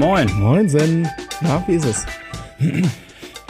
[0.00, 0.40] Moin, moin.
[0.40, 1.08] Moinsen.
[1.42, 2.06] Na, wie ist es?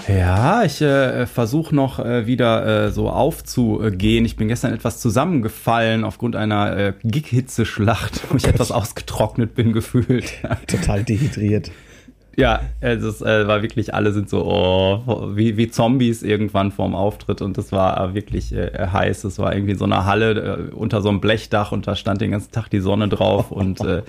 [0.09, 4.25] Ja, ich äh, versuche noch äh, wieder äh, so aufzugehen.
[4.25, 10.33] Ich bin gestern etwas zusammengefallen aufgrund einer äh, Gig-Hitze-Schlacht, wo ich etwas ausgetrocknet bin gefühlt.
[10.67, 11.71] Total dehydriert.
[12.37, 17.43] Ja, es äh, war wirklich, alle sind so oh, wie, wie Zombies irgendwann vorm Auftritt
[17.43, 19.25] und das war wirklich äh, heiß.
[19.25, 22.31] Es war irgendwie so eine Halle äh, unter so einem Blechdach und da stand den
[22.31, 24.03] ganzen Tag die Sonne drauf und äh,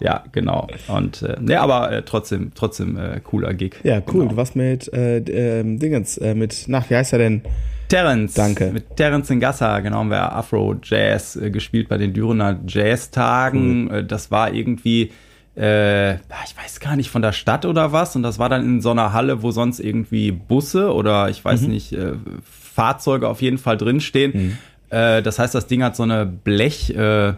[0.00, 0.66] ja, genau.
[0.88, 3.76] Und äh, ja, aber äh, trotzdem, trotzdem äh, cooler Gig.
[3.82, 4.20] Ja, cool.
[4.20, 4.30] Genau.
[4.30, 7.42] Du warst mit äh, ähm, Dingens, äh, mit, nach, wie heißt er denn?
[7.88, 8.34] Terence.
[8.34, 8.72] Danke.
[8.72, 13.90] Mit Terence Ngassa, genau, haben wir Afro-Jazz äh, gespielt bei den Dürener Jazz-Tagen.
[13.90, 15.12] Äh, Das war irgendwie,
[15.56, 18.14] äh, ich weiß gar nicht, von der Stadt oder was.
[18.16, 21.62] Und das war dann in so einer Halle, wo sonst irgendwie Busse oder ich weiß
[21.62, 22.12] nicht, äh,
[22.42, 24.58] Fahrzeuge auf jeden Fall drinstehen.
[24.90, 27.34] Äh, das heißt, das Ding hat so eine Blech, äh,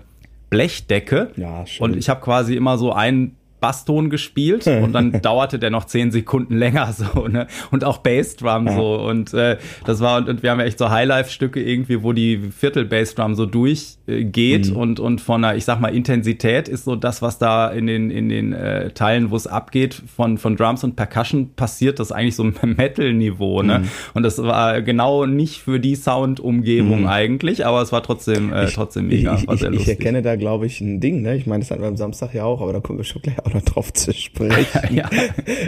[0.51, 1.33] Blechdecke.
[1.37, 1.85] Ja, schön.
[1.85, 6.11] Und ich habe quasi immer so einen Basston gespielt und dann dauerte der noch zehn
[6.11, 7.47] Sekunden länger so, ne?
[7.71, 8.97] Und auch Bassdrum so.
[9.01, 12.39] Und äh, das war, und, und wir haben ja echt so Highlife-Stücke irgendwie, wo die
[12.39, 16.97] Viertel-Bassdrum so durchgeht äh, geht und, und von einer, ich sag mal, Intensität ist so
[16.97, 20.83] das, was da in den, in den äh, Teilen, wo es abgeht, von, von Drums
[20.83, 23.83] und Percussion passiert, das eigentlich so ein Metal-Niveau, ne?
[24.15, 29.09] Und das war genau nicht für die Sound-Umgebung eigentlich, aber es war trotzdem, äh, trotzdem
[29.09, 29.89] mega, ich, ich, ich lustig.
[29.89, 31.37] erkenne da, glaube ich, ein Ding, ne?
[31.37, 33.45] Ich meine, das hatten wir am Samstag ja auch, aber da kommen wir schon gleich
[33.49, 34.67] auch noch drauf zu sprechen.
[34.91, 35.09] Ja.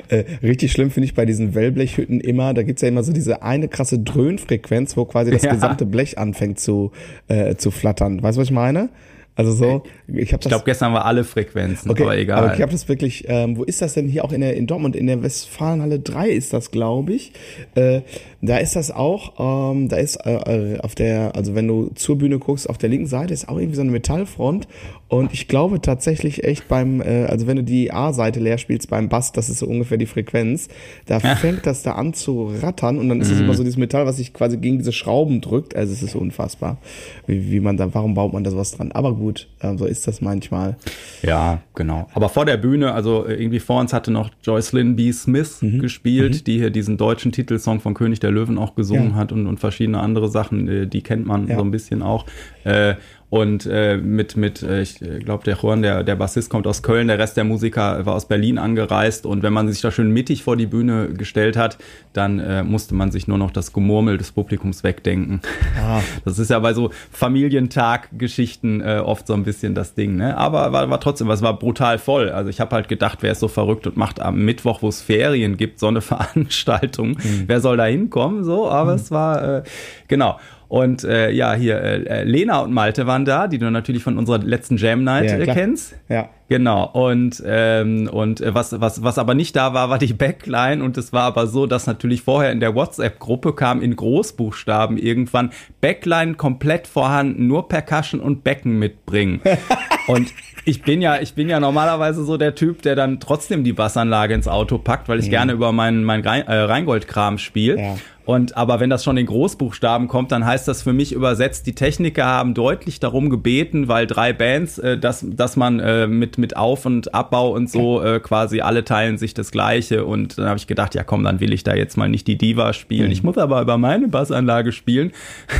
[0.09, 3.43] äh, richtig schlimm finde ich bei diesen Wellblechhütten immer, da gibt's ja immer so diese
[3.43, 5.53] eine krasse Dröhnfrequenz, wo quasi das Ja.
[5.53, 6.93] gesamte Blech anfängt zu,
[7.29, 8.23] äh, zu flattern.
[8.23, 8.89] Weißt du, was ich meine?
[9.37, 12.39] Also so, ich habe Ich glaube, gestern war alle Frequenzen, aber egal.
[12.45, 14.67] Aber ich habe das wirklich, ähm, wo ist das denn hier auch in der in
[14.67, 17.33] Dortmund, in der Westfalenhalle 3 ist das, glaube ich.
[17.75, 18.03] Äh,
[18.43, 22.19] da ist das auch, ähm, da ist äh, äh, auf der, also wenn du zur
[22.19, 24.69] Bühne guckst, auf der linken Seite ist auch irgendwie so eine Metallfront
[25.11, 29.09] und ich glaube tatsächlich echt beim, äh, also wenn du die A-Seite leer spielst beim
[29.11, 30.69] Bass, das ist so ungefähr die Frequenz,
[31.07, 33.35] da fängt das da an zu rattern und dann ist Mhm.
[33.35, 35.75] es immer so dieses Metall, was sich quasi gegen diese Schrauben drückt.
[35.77, 36.79] Also es ist unfassbar,
[37.27, 38.93] wie, wie man da, warum baut man da sowas dran?
[38.93, 40.77] Aber gut, äh, so ist das manchmal.
[41.23, 42.09] Ja, genau.
[42.15, 45.13] Aber vor der Bühne, also äh, irgendwie vor uns hatte noch Joycelyn B.
[45.13, 45.81] Smith Mhm.
[45.81, 49.15] gespielt, die hier diesen deutschen Titelsong von König der Löwen auch gesungen Ja.
[49.17, 51.57] hat und, und verschiedene andere Sachen, äh, die kennt man Ja.
[51.57, 52.25] so ein bisschen auch.
[52.65, 52.95] Äh,
[53.31, 57.07] und äh, mit, mit äh, ich glaube, der Juan, der, der Bassist, kommt aus Köln,
[57.07, 59.25] der Rest der Musiker war aus Berlin angereist.
[59.25, 61.79] Und wenn man sich da schön mittig vor die Bühne gestellt hat,
[62.13, 65.41] dann äh, musste man sich nur noch das Gemurmel des Publikums wegdenken.
[65.81, 66.01] Ah.
[66.25, 70.37] Das ist ja bei so Familientag-Geschichten äh, oft so ein bisschen das Ding, ne?
[70.37, 72.31] Aber war, war trotzdem, es war brutal voll.
[72.31, 75.03] Also ich habe halt gedacht, wer ist so verrückt und macht am Mittwoch, wo es
[75.03, 77.11] Ferien gibt, so eine Veranstaltung.
[77.11, 77.45] Mhm.
[77.47, 78.45] Wer soll da hinkommen?
[78.45, 79.63] So, aber es war äh,
[80.09, 80.39] genau.
[80.71, 84.39] Und äh, ja, hier äh, Lena und Malte waren da, die du natürlich von unserer
[84.39, 85.97] letzten Jam Night Ja, äh, kennst.
[86.09, 86.29] Ja.
[86.51, 90.83] Genau, und, ähm, und äh, was, was, was aber nicht da war, war die Backline.
[90.83, 95.51] Und es war aber so, dass natürlich vorher in der WhatsApp-Gruppe kam in Großbuchstaben irgendwann
[95.81, 99.41] Backline komplett vorhanden, nur Percussion und Becken mitbringen.
[100.09, 100.33] und
[100.65, 104.35] ich bin ja, ich bin ja normalerweise so der Typ, der dann trotzdem die Bassanlage
[104.35, 107.79] ins Auto packt, weil ich gerne über meinen mein Rein, äh, Rheingold-Kram spiele.
[107.81, 107.97] Ja.
[108.31, 111.75] Und aber wenn das schon in Großbuchstaben kommt, dann heißt das für mich übersetzt, die
[111.75, 116.57] Techniker haben deutlich darum gebeten, weil drei Bands, äh, dass, dass man äh, mit, mit
[116.57, 120.05] Auf- und Abbau und so äh, quasi alle teilen sich das Gleiche.
[120.05, 122.37] Und dann habe ich gedacht, ja komm, dann will ich da jetzt mal nicht die
[122.37, 123.11] Diva spielen.
[123.13, 125.13] Ich muss aber über meine Bassanlage spielen.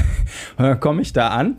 [0.57, 1.57] dann komme ich da an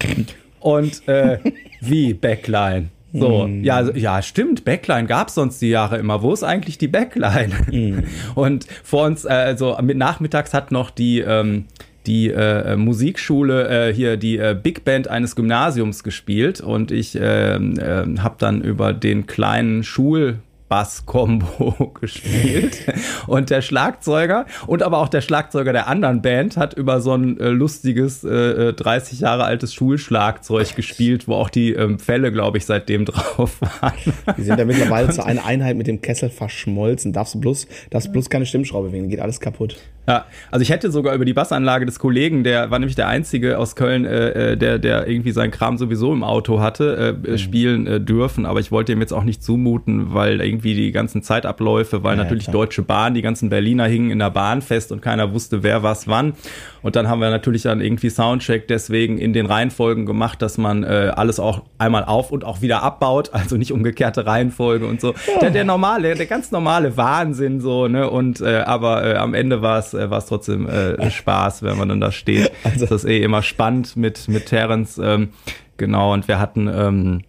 [0.60, 1.40] und äh,
[1.82, 2.90] wie Backline.
[3.14, 6.22] So, ja, also, ja, stimmt, Backline gab's sonst die Jahre immer.
[6.22, 8.06] Wo ist eigentlich die Backline?
[8.36, 11.66] Und vor uns, äh, also mit nachmittags hat noch die, ähm,
[12.06, 17.78] die äh, Musikschule äh, hier die äh, Big Band eines Gymnasiums gespielt und ich ähm,
[17.78, 20.40] äh, habe dann über den kleinen Schul
[20.72, 22.86] Bass-Kombo gespielt.
[23.28, 27.38] Und der Schlagzeuger und aber auch der Schlagzeuger der anderen Band hat über so ein
[27.42, 32.58] äh, lustiges äh, äh, 30 Jahre altes Schulschlagzeug gespielt, wo auch die ähm, Fälle, glaube
[32.58, 34.14] ich, seitdem drauf waren.
[34.38, 37.12] Die sind ja mittlerweile zu einer Einheit mit dem Kessel verschmolzen.
[37.12, 39.76] Darfst du bloß, darfst bloß keine Stimmschraube wegen, geht alles kaputt.
[40.08, 43.60] Ja, also ich hätte sogar über die Bassanlage des Kollegen, der war nämlich der einzige
[43.60, 47.38] aus Köln, äh, äh, der, der irgendwie seinen Kram sowieso im Auto hatte, äh, äh,
[47.38, 48.46] spielen äh, dürfen.
[48.46, 52.24] Aber ich wollte ihm jetzt auch nicht zumuten, weil irgendwie die ganzen Zeitabläufe, weil Ja,
[52.24, 52.54] natürlich klar.
[52.54, 56.08] Deutsche Bahn, die ganzen Berliner hingen in der Bahn fest und keiner wusste, wer was
[56.08, 56.34] wann.
[56.82, 60.84] Und dann haben wir natürlich dann irgendwie Soundcheck deswegen in den Reihenfolgen gemacht, dass man
[60.84, 65.14] äh, alles auch einmal auf und auch wieder abbaut, also nicht umgekehrte Reihenfolge und so.
[65.42, 68.10] Der, der normale, der ganz normale Wahnsinn so, ne?
[68.10, 71.78] Und äh, aber äh, am Ende war es äh, war es trotzdem äh, Spaß, wenn
[71.78, 72.52] man dann da steht.
[72.64, 75.30] Also- das ist eh immer spannend mit mit Terence, ähm,
[75.78, 76.14] genau.
[76.14, 77.22] Und wir hatten ähm,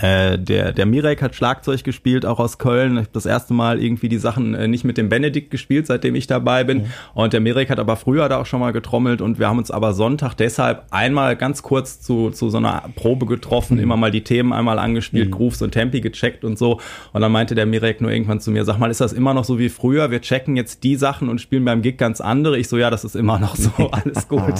[0.00, 2.92] Äh, der, der Mirek hat Schlagzeug gespielt, auch aus Köln.
[2.92, 6.14] Ich habe das erste Mal irgendwie die Sachen äh, nicht mit dem Benedikt gespielt, seitdem
[6.14, 6.78] ich dabei bin.
[6.78, 6.84] Mhm.
[7.14, 9.70] Und der Mirek hat aber früher da auch schon mal getrommelt und wir haben uns
[9.70, 13.82] aber Sonntag deshalb einmal ganz kurz zu, zu so einer Probe getroffen, mhm.
[13.82, 15.32] immer mal die Themen einmal angespielt, mhm.
[15.32, 16.80] Grooves und Tempi gecheckt und so.
[17.12, 19.44] Und dann meinte der Mirek nur irgendwann zu mir, sag mal, ist das immer noch
[19.44, 20.10] so wie früher?
[20.10, 22.58] Wir checken jetzt die Sachen und spielen beim Gig ganz andere.
[22.58, 24.54] Ich so, ja, das ist immer noch so, alles gut.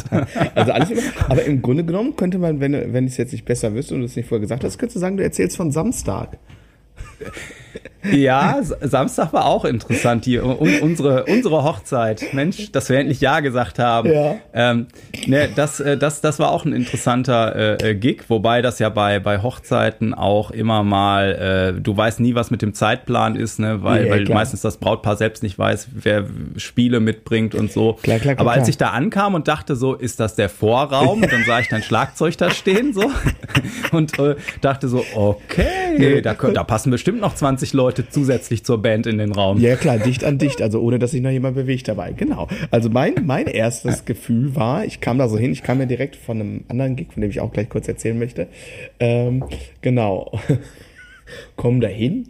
[0.54, 3.46] also alles immer, aber im Grunde genommen könnte man, wenn, wenn ich es jetzt nicht
[3.46, 5.70] besser wüsste und du es nicht vorher gesagt hast, könntest du sagen, du erzählst von
[5.70, 6.38] Samstag.
[8.10, 10.44] Ja, Samstag war auch interessant hier.
[10.44, 12.32] unsere, unsere Hochzeit.
[12.32, 14.10] Mensch, dass wir endlich Ja gesagt haben.
[14.10, 14.36] Ja.
[14.54, 14.86] Ähm,
[15.26, 18.88] ne, das, äh, das, das war auch ein interessanter äh, äh, Gig, wobei das ja
[18.88, 23.58] bei, bei Hochzeiten auch immer mal, äh, du weißt nie, was mit dem Zeitplan ist,
[23.58, 23.82] ne?
[23.82, 26.24] weil, ja, weil meistens das Brautpaar selbst nicht weiß, wer
[26.56, 27.98] Spiele mitbringt und so.
[28.02, 31.20] Klar, klar, klar, Aber als ich da ankam und dachte so, ist das der Vorraum?
[31.20, 33.10] Dann sah ich dein Schlagzeug da stehen so
[33.92, 38.80] und äh, dachte so, okay, da, da passen bestimmt noch 20 Leute Leute zusätzlich zur
[38.80, 39.58] Band in den Raum.
[39.58, 42.12] Ja klar, dicht an dicht, also ohne dass sich noch jemand bewegt dabei.
[42.12, 42.46] Genau.
[42.70, 46.14] Also mein, mein erstes Gefühl war, ich kam da so hin, ich kam ja direkt
[46.14, 48.46] von einem anderen Gig, von dem ich auch gleich kurz erzählen möchte.
[49.00, 49.44] Ähm,
[49.80, 50.38] genau.
[51.56, 52.28] Komm da hin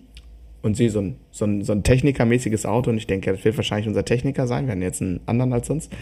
[0.63, 3.59] und sehe so ein, so ein, so ein technikermäßiges Auto und ich denke, das wird
[3.59, 4.65] wahrscheinlich unser Techniker sein.
[4.65, 5.93] Wir haben jetzt einen anderen als sonst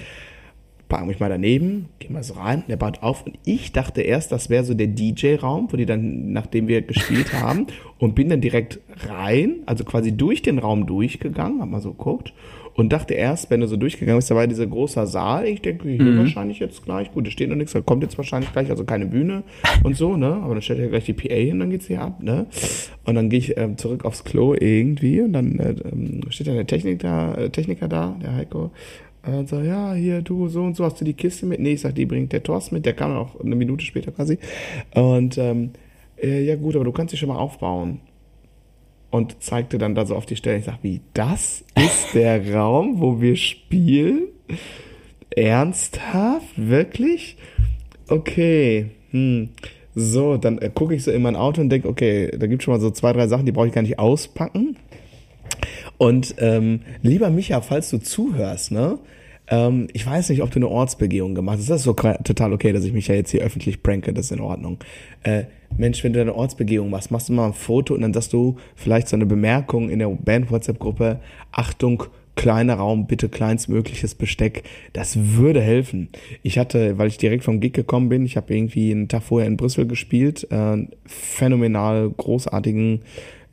[0.88, 3.26] parke mich mal daneben, gehe mal so rein, der baut auf.
[3.26, 7.32] Und ich dachte erst, das wäre so der DJ-Raum, wo die dann, nachdem wir gespielt
[7.32, 7.66] haben,
[7.98, 12.32] und bin dann direkt rein, also quasi durch den Raum durchgegangen, hab mal so geguckt.
[12.74, 15.88] Und dachte erst, wenn du so durchgegangen bist, da war dieser großer Saal, ich denke,
[15.88, 16.18] hier mhm.
[16.18, 19.06] wahrscheinlich jetzt gleich, gut, da steht noch nichts, da kommt jetzt wahrscheinlich gleich, also keine
[19.06, 19.42] Bühne
[19.82, 22.22] und so, ne, aber dann stellt ja gleich die PA hin, dann geht's hier ab,
[22.22, 22.46] ne,
[23.04, 26.54] und dann gehe ich ähm, zurück aufs Klo irgendwie und dann äh, ähm, steht dann
[26.54, 28.70] der Technik da, äh, Techniker da, der Heiko,
[29.26, 31.60] und so, ja, hier, du, so und so, hast du die Kiste mit?
[31.60, 34.38] Nee, ich sag, die bringt der Thorsten mit, der kam auch eine Minute später quasi.
[34.94, 35.70] Und ähm,
[36.22, 38.00] äh, ja gut, aber du kannst dich schon mal aufbauen.
[39.10, 40.58] Und zeigte dann da so auf die Stelle.
[40.58, 44.28] Ich sag, wie, das ist der Raum, wo wir spielen?
[45.30, 46.52] Ernsthaft?
[46.56, 47.36] Wirklich?
[48.08, 48.90] Okay.
[49.10, 49.50] Hm.
[49.94, 52.72] So, dann äh, gucke ich so in mein Auto und denke, okay, da gibt schon
[52.72, 54.76] mal so zwei, drei Sachen, die brauche ich gar nicht auspacken.
[55.98, 58.98] Und ähm, lieber Micha, falls du zuhörst, ne?
[59.50, 61.70] Ähm, ich weiß nicht, ob du eine Ortsbegehung gemacht hast.
[61.70, 64.32] Das ist so total okay, dass ich mich ja jetzt hier öffentlich pranke, das ist
[64.32, 64.78] in Ordnung.
[65.22, 65.44] Äh,
[65.76, 68.56] Mensch, wenn du eine Ortsbegehung machst, machst du mal ein Foto und dann sagst du
[68.74, 71.20] vielleicht so eine Bemerkung in der Band-WhatsApp-Gruppe,
[71.52, 72.04] Achtung,
[72.36, 74.62] kleiner Raum, bitte kleinstmögliches Besteck.
[74.92, 76.08] Das würde helfen.
[76.42, 79.48] Ich hatte, weil ich direkt vom Gig gekommen bin, ich habe irgendwie einen Tag vorher
[79.48, 83.00] in Brüssel gespielt, äh, phänomenal großartigen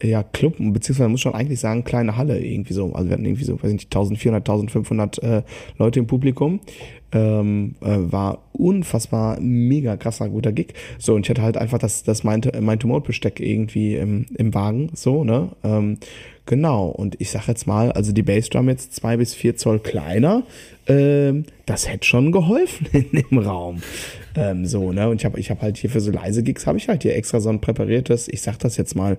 [0.04, 2.94] ja, Club, beziehungsweise muss schon eigentlich sagen, kleine Halle irgendwie so.
[2.94, 5.42] Also wir hatten irgendwie so, weiß nicht, 1400, 1500 äh,
[5.78, 6.60] Leute im Publikum.
[7.12, 10.74] Ähm, äh, war unfassbar mega krasser guter Gig.
[10.98, 15.50] So, und ich hatte halt einfach das, das Tumor-Besteck irgendwie im, im Wagen, so, ne?
[15.64, 15.98] Ähm,
[16.46, 20.44] genau, und ich sag jetzt mal, also die Bassdrum jetzt zwei bis vier Zoll kleiner,
[20.88, 23.82] ähm, das hätte schon geholfen in dem Raum.
[24.36, 25.08] Ähm, so, ne?
[25.08, 27.16] Und ich habe ich hab halt hier für so leise Gigs, habe ich halt hier
[27.16, 29.18] extra so ein präpariertes, ich sag das jetzt mal,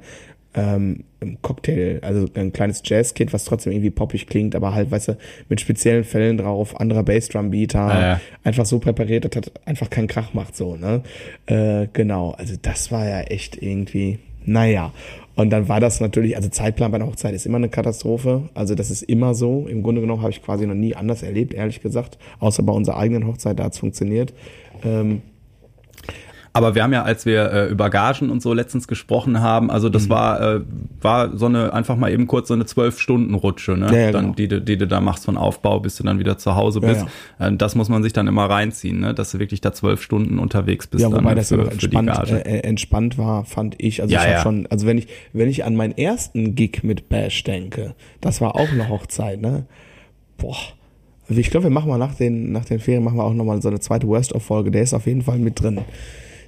[0.54, 1.04] ähm,
[1.42, 5.60] Cocktail, also ein kleines Jazzkit, was trotzdem irgendwie poppig klingt, aber halt, weißt du, mit
[5.60, 8.20] speziellen Fällen drauf, anderer Bassdrum-Beater, ah, ja.
[8.44, 11.02] einfach so präpariert, dass das einfach keinen Krach macht, so, ne?
[11.46, 14.92] Äh, genau, also das war ja echt irgendwie, naja.
[15.36, 18.48] Und dann war das natürlich, also Zeitplan bei einer Hochzeit ist immer eine Katastrophe.
[18.54, 19.66] Also das ist immer so.
[19.68, 22.16] Im Grunde genommen habe ich quasi noch nie anders erlebt, ehrlich gesagt.
[22.40, 24.32] Außer bei unserer eigenen Hochzeit, da hat's funktioniert.
[24.82, 25.20] Ähm,
[26.56, 29.88] aber wir haben ja, als wir äh, über Gagen und so letztens gesprochen haben, also
[29.88, 30.10] das mhm.
[30.10, 30.60] war, äh,
[31.00, 33.86] war so eine, einfach mal eben kurz so eine Zwölf-Stunden-Rutsche, ne?
[33.86, 34.56] Ja, ja, dann, genau.
[34.56, 37.06] die, die du da machst von Aufbau, bis du dann wieder zu Hause bist.
[37.38, 39.14] Ja, äh, das muss man sich dann immer reinziehen, ne?
[39.14, 41.02] Dass du wirklich da zwölf Stunden unterwegs bist.
[41.02, 44.02] Ja, wobei dann, das für, entspannt, äh, äh, entspannt war, fand ich.
[44.02, 44.42] Also ja, ich ja.
[44.42, 48.56] schon, also wenn ich, wenn ich an meinen ersten Gig mit Bash denke, das war
[48.56, 49.66] auch eine Hochzeit, ne?
[50.38, 50.56] Boah.
[51.28, 53.60] Also ich glaube, wir machen mal nach den, nach den Ferien machen wir auch nochmal
[53.60, 54.70] so eine zweite Worst-of-Folge.
[54.70, 55.80] Der ist auf jeden Fall mit drin.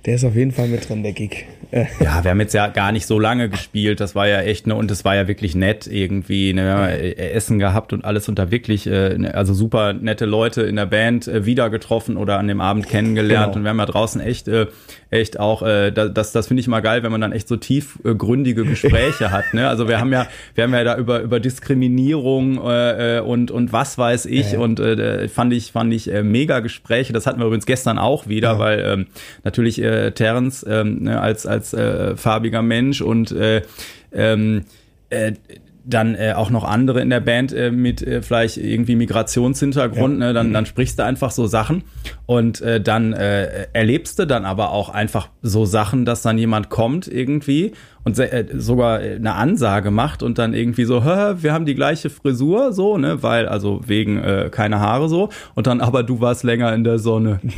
[0.06, 1.46] Der ist auf jeden Fall mit drin, der Gig.
[2.00, 4.00] Ja, wir haben jetzt ja gar nicht so lange gespielt.
[4.00, 7.92] Das war ja echt, ne, und es war ja wirklich nett irgendwie, ne, Essen gehabt
[7.92, 11.44] und alles und da wirklich, äh, ne, also super nette Leute in der Band äh,
[11.44, 13.52] wieder getroffen oder an dem Abend kennengelernt.
[13.52, 13.56] Genau.
[13.58, 14.66] Und wir haben ja draußen echt, äh,
[15.10, 18.64] echt auch, äh, das, das finde ich mal geil, wenn man dann echt so tiefgründige
[18.64, 19.52] Gespräche hat.
[19.52, 19.68] Ne?
[19.68, 23.98] Also wir haben ja, wir haben ja da über, über Diskriminierung äh, und, und was
[23.98, 24.58] weiß ich ja.
[24.58, 27.12] und äh, fand ich, fand ich äh, mega Gespräche.
[27.12, 28.58] Das hatten wir übrigens gestern auch wieder, ja.
[28.58, 29.06] weil ähm,
[29.44, 33.62] natürlich äh, Terence ähm, ne, als, als äh, farbiger Mensch und äh,
[34.12, 34.64] ähm,
[35.11, 35.33] äh,
[35.88, 40.26] dann äh, auch noch andere in der Band äh, mit äh, vielleicht irgendwie Migrationshintergrund, ja.
[40.26, 40.33] ne?
[40.35, 41.83] dann, dann sprichst du einfach so Sachen
[42.26, 46.68] und äh, dann äh, erlebst du dann aber auch einfach so Sachen, dass dann jemand
[46.68, 47.73] kommt irgendwie
[48.04, 52.11] und äh, sogar eine Ansage macht und dann irgendwie so, Hä, wir haben die gleiche
[52.11, 56.45] Frisur, so, ne, weil, also wegen äh, keine Haare so und dann aber du warst
[56.45, 57.40] länger in der Sonne.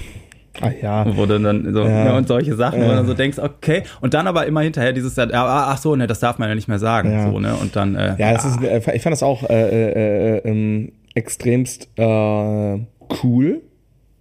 [0.60, 1.16] Ah ja.
[1.16, 2.16] Wo du dann so, ja.
[2.16, 2.86] und solche Sachen, ja.
[2.86, 6.06] wo du dann so denkst, okay, und dann aber immer hinterher dieses, ach so, ne,
[6.06, 7.30] das darf man ja nicht mehr sagen, ja.
[7.30, 10.36] so, ne, und dann, äh, Ja, das ist, äh, ich fand das auch äh, äh,
[10.36, 12.78] äh, ähm, extremst äh,
[13.22, 13.62] cool,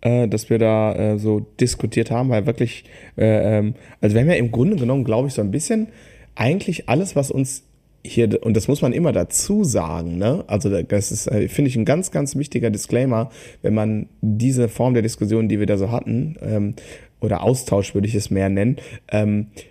[0.02, 2.86] dass wir da äh, so diskutiert haben, weil wirklich,
[3.18, 5.90] äh, ähm, also wir haben ja im Grunde genommen, glaube ich, so ein bisschen
[6.36, 7.69] eigentlich alles, was uns
[8.12, 10.44] hier, und das muss man immer dazu sagen, ne?
[10.48, 13.30] Also das ist, äh, finde ich, ein ganz, ganz wichtiger Disclaimer,
[13.62, 16.76] wenn man diese Form der Diskussion, die wir da so hatten, ähm,
[17.22, 18.78] oder Austausch würde ich es mehr nennen,
[19.12, 19.64] ähm, äh, äh,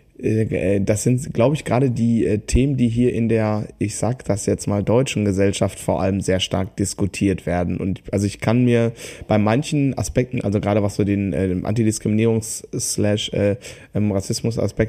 [0.80, 4.46] das sind, glaube ich, gerade die äh, Themen, die hier in der, ich sag das
[4.46, 7.76] jetzt mal, deutschen Gesellschaft vor allem sehr stark diskutiert werden.
[7.76, 8.92] Und also ich kann mir
[9.28, 12.64] bei manchen Aspekten, also gerade was so den äh, Antidiskriminierungs-
[13.32, 13.56] äh,
[13.94, 14.12] ähm,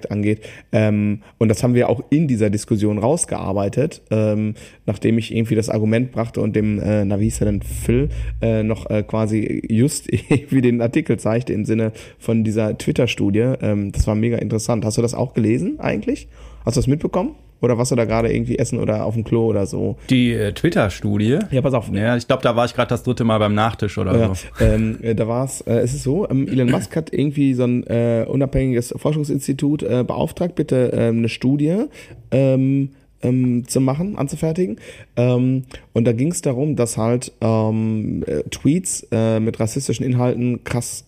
[0.10, 4.56] angeht, ähm, und das haben wir auch in dieser Diskussion rausgearbeitet, ähm,
[4.88, 8.10] nachdem ich irgendwie das Argument brachte und dem, äh, na wie hieß er denn, Phil,
[8.42, 10.08] äh, noch äh, quasi just
[10.50, 13.54] wie den Artikel zeigte im Sinne von dieser Twitter-Studie.
[13.62, 14.86] Ähm, das war mega interessant.
[14.86, 16.28] Hast du das auch gelesen eigentlich?
[16.66, 17.36] Hast du das mitbekommen?
[17.62, 19.98] Oder warst du da gerade irgendwie essen oder auf dem Klo oder so?
[20.10, 21.40] Die äh, Twitter-Studie?
[21.52, 21.90] Ja, pass auf.
[21.92, 24.48] Ja, ich glaube, da war ich gerade das dritte Mal beim Nachtisch oder ja, so.
[24.64, 27.66] Ähm, äh, da war es, äh, es ist so, ähm, Elon Musk hat irgendwie so
[27.66, 31.86] ein äh, unabhängiges Forschungsinstitut äh, beauftragt, bitte äh, eine Studie
[32.32, 34.78] ähm, ähm, zu machen, anzufertigen.
[35.18, 40.64] Ähm, und da ging es darum, dass halt ähm, äh, Tweets äh, mit rassistischen Inhalten
[40.64, 41.04] krass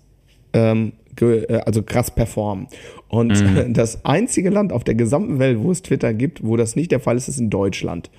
[0.52, 1.01] ähm, äh,
[1.66, 2.68] also krass performen.
[3.08, 3.74] Und mhm.
[3.74, 7.00] das einzige Land auf der gesamten Welt, wo es Twitter gibt, wo das nicht der
[7.00, 8.10] Fall ist, ist in Deutschland.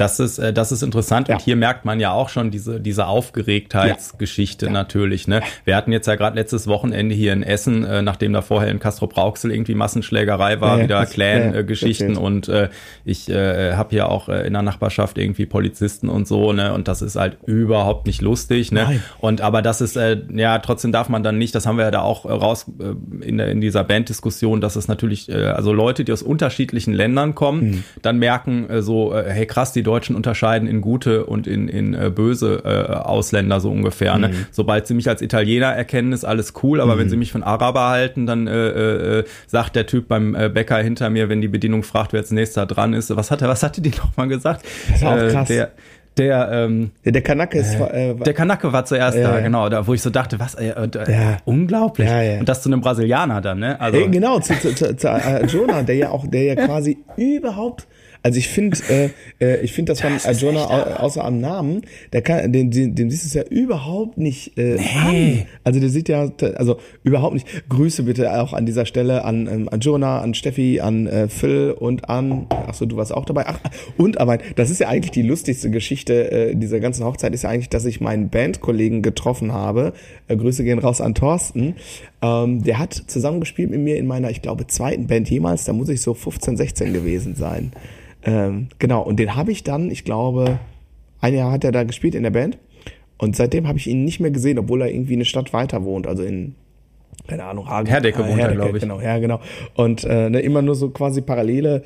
[0.00, 1.28] Das ist, äh, das ist interessant.
[1.28, 1.34] Ja.
[1.34, 4.72] Und hier merkt man ja auch schon diese, diese Aufgeregtheitsgeschichte ja.
[4.72, 5.28] natürlich.
[5.28, 5.42] Ne?
[5.64, 8.78] Wir hatten jetzt ja gerade letztes Wochenende hier in Essen, äh, nachdem da vorher in
[8.78, 12.16] Castro Brauxel irgendwie Massenschlägerei war, ja, wieder Clan-Geschichten.
[12.16, 12.70] und äh,
[13.04, 16.54] ich äh, habe hier auch äh, in der Nachbarschaft irgendwie Polizisten und so.
[16.54, 16.72] Ne?
[16.72, 18.72] Und das ist halt überhaupt nicht lustig.
[18.72, 18.84] Ne?
[18.84, 19.02] Nein.
[19.18, 21.90] Und aber das ist, äh, ja, trotzdem darf man dann nicht, das haben wir ja
[21.90, 26.04] da auch raus äh, in, der, in dieser Banddiskussion, dass es natürlich, äh, also Leute,
[26.04, 27.84] die aus unterschiedlichen Ländern kommen, mhm.
[28.00, 31.94] dann merken äh, so, äh, hey krass, die Deutschen unterscheiden in gute und in, in
[31.94, 34.16] äh, böse äh, Ausländer so ungefähr.
[34.18, 34.28] Ne?
[34.28, 34.46] Mhm.
[34.52, 37.00] Sobald sie mich als Italiener erkennen, ist alles cool, aber mhm.
[37.00, 40.78] wenn sie mich von Araber halten, dann äh, äh, sagt der Typ beim äh, Bäcker
[40.78, 43.64] hinter mir, wenn die Bedienung fragt, wer als nächster dran ist, was hat er, was
[43.64, 44.64] hatte die nochmal gesagt?
[44.92, 45.48] Das war auch äh, krass.
[45.48, 45.72] Der,
[46.16, 49.94] der, ähm, der, Kanake ist äh, der Kanake war zuerst äh, da, genau, da wo
[49.94, 51.36] ich so dachte, was, äh, äh, ja.
[51.44, 52.08] unglaublich.
[52.08, 52.38] Ja, ja.
[52.40, 53.80] Und das zu einem Brasilianer dann, ne?
[53.80, 57.86] Also, genau, zu, zu, zu, zu äh, Jonah, der ja auch, der ja quasi überhaupt
[58.22, 59.10] also ich finde, äh,
[59.40, 63.10] äh, ich finde, dass man Arjuna au außer am Namen, der kann, den, den, dem
[63.10, 65.40] siehst du es ja überhaupt nicht äh, nee.
[65.40, 65.46] an.
[65.64, 67.46] Also der sieht ja, also überhaupt nicht.
[67.68, 72.10] Grüße bitte auch an dieser Stelle an ähm, Arjuna, an Steffi, an äh, Phil und
[72.10, 73.44] an, ach so, du warst auch dabei.
[73.46, 73.58] Ach,
[73.96, 77.50] und aber das ist ja eigentlich die lustigste Geschichte äh, dieser ganzen Hochzeit ist ja
[77.50, 79.94] eigentlich, dass ich meinen Bandkollegen getroffen habe.
[80.28, 81.76] Äh, Grüße gehen raus an Thorsten.
[82.22, 85.64] Ähm, der hat zusammengespielt mit mir in meiner, ich glaube, zweiten Band jemals.
[85.64, 87.72] Da muss ich so 15, 16 gewesen sein.
[88.24, 90.58] Ähm, genau, und den habe ich dann, ich glaube,
[91.20, 92.58] ein Jahr hat er da gespielt in der Band.
[93.18, 96.06] Und seitdem habe ich ihn nicht mehr gesehen, obwohl er irgendwie eine Stadt weiter wohnt,
[96.06, 96.54] also in
[97.28, 97.86] keine Ahnung, Hagen.
[97.86, 98.82] Herdecke wohnt er, glaube ich.
[98.82, 99.40] Genau, ja, genau.
[99.74, 101.82] Und äh, ne, immer nur so quasi parallele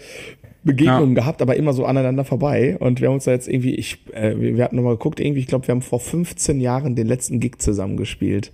[0.62, 1.22] Begegnungen ja.
[1.22, 2.76] gehabt, aber immer so aneinander vorbei.
[2.78, 5.46] Und wir haben uns da jetzt irgendwie, ich, äh, wir hatten nochmal geguckt, irgendwie, ich
[5.46, 8.52] glaube, wir haben vor 15 Jahren den letzten Gig zusammen gespielt.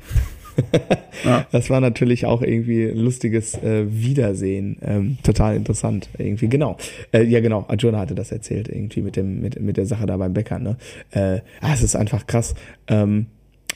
[1.24, 1.46] ja.
[1.52, 4.78] Das war natürlich auch irgendwie ein lustiges äh, Wiedersehen.
[4.82, 6.48] Ähm, total interessant irgendwie.
[6.48, 6.76] Genau.
[7.12, 7.64] Äh, ja, genau.
[7.68, 10.58] Arjuna hatte das erzählt irgendwie mit dem mit mit der Sache da beim Bäcker.
[10.58, 10.76] Ne?
[11.10, 12.54] Äh, ah, es ist einfach krass.
[12.88, 13.26] Ähm,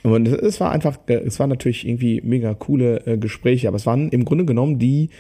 [0.03, 3.87] und es war einfach, äh, es waren natürlich irgendwie mega coole äh, Gespräche, aber es
[3.87, 5.11] waren im Grunde genommen die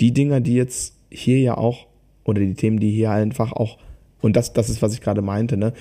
[0.00, 1.86] die Dinger, die jetzt hier ja auch
[2.24, 3.78] oder die Themen, die hier einfach auch
[4.22, 5.74] und das das ist was ich gerade meinte, ne,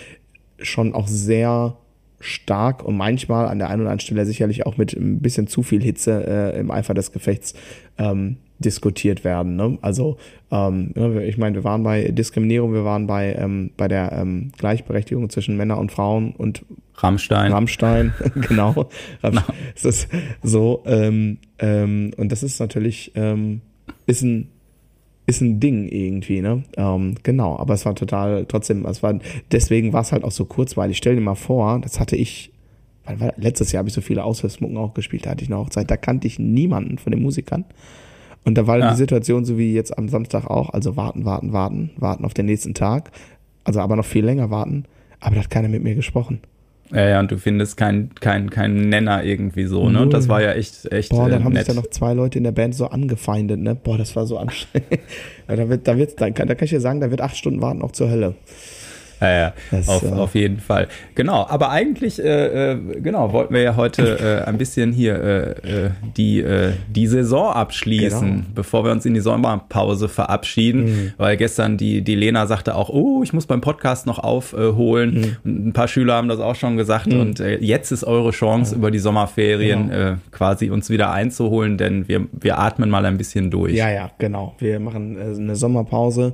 [0.62, 1.78] schon auch sehr
[2.20, 5.64] stark und manchmal an der einen oder anderen Stelle sicherlich auch mit ein bisschen zu
[5.64, 7.54] viel Hitze äh, im Eifer des Gefechts
[7.98, 9.56] ähm, diskutiert werden.
[9.56, 9.78] Ne?
[9.82, 10.18] Also
[10.52, 15.30] ähm, ich meine, wir waren bei Diskriminierung, wir waren bei ähm, bei der ähm, Gleichberechtigung
[15.30, 17.54] zwischen Männern und Frauen und Rammstein.
[17.54, 18.90] Rammstein, genau.
[19.24, 19.56] Rammstein.
[19.76, 20.10] Es ist
[20.44, 23.62] so ähm, ähm, und das ist natürlich ähm,
[24.06, 24.50] ist ein
[25.30, 26.64] ist ein Ding irgendwie, ne?
[26.76, 29.18] Ähm, genau, aber es war total, trotzdem, es war,
[29.52, 30.98] deswegen war es halt auch so kurzweilig.
[30.98, 32.52] Stell dir mal vor, das hatte ich,
[33.06, 35.60] weil, weil letztes Jahr habe ich so viele Aushilfsmucken auch gespielt, da hatte ich eine
[35.60, 37.66] Hochzeit, da kannte ich niemanden von den Musikern.
[38.44, 38.92] Und da war ja.
[38.92, 42.46] die Situation so wie jetzt am Samstag auch, also warten, warten, warten, warten auf den
[42.46, 43.12] nächsten Tag,
[43.64, 44.86] also aber noch viel länger warten,
[45.20, 46.40] aber da hat keiner mit mir gesprochen.
[46.92, 50.02] Ja, ja, und du findest keinen kein, kein Nenner irgendwie so, ne?
[50.02, 51.10] Und das war ja echt, echt.
[51.10, 53.76] Boah, dann äh, haben sich da noch zwei Leute in der Band so angefeindet, ne?
[53.76, 55.00] Boah, das war so anstrengend.
[55.48, 57.38] ja, da wird, da wird, da kann, da kann ich dir sagen, da wird acht
[57.38, 58.36] Stunden warten auch zur Hölle.
[59.22, 60.88] Ja, ja das, auf, äh, auf jeden Fall.
[61.16, 65.86] Genau, aber eigentlich, äh, äh, genau, wollten wir ja heute äh, ein bisschen hier äh,
[65.86, 66.46] äh, die,
[66.90, 68.44] die Saison abschließen, genau.
[68.56, 71.12] bevor wir uns in die Sommerpause verabschieden, mhm.
[71.18, 75.38] weil gestern die, die Lena sagte auch, oh, ich muss beim Podcast noch aufholen mhm.
[75.44, 77.20] und ein paar Schüler haben das auch schon gesagt mhm.
[77.20, 80.16] und jetzt ist eure Chance, über die Sommerferien genau.
[80.32, 83.74] quasi uns wieder einzuholen, denn wir, wir atmen mal ein bisschen durch.
[83.74, 84.56] Ja, ja, genau.
[84.60, 86.34] Wir machen eine Sommerpause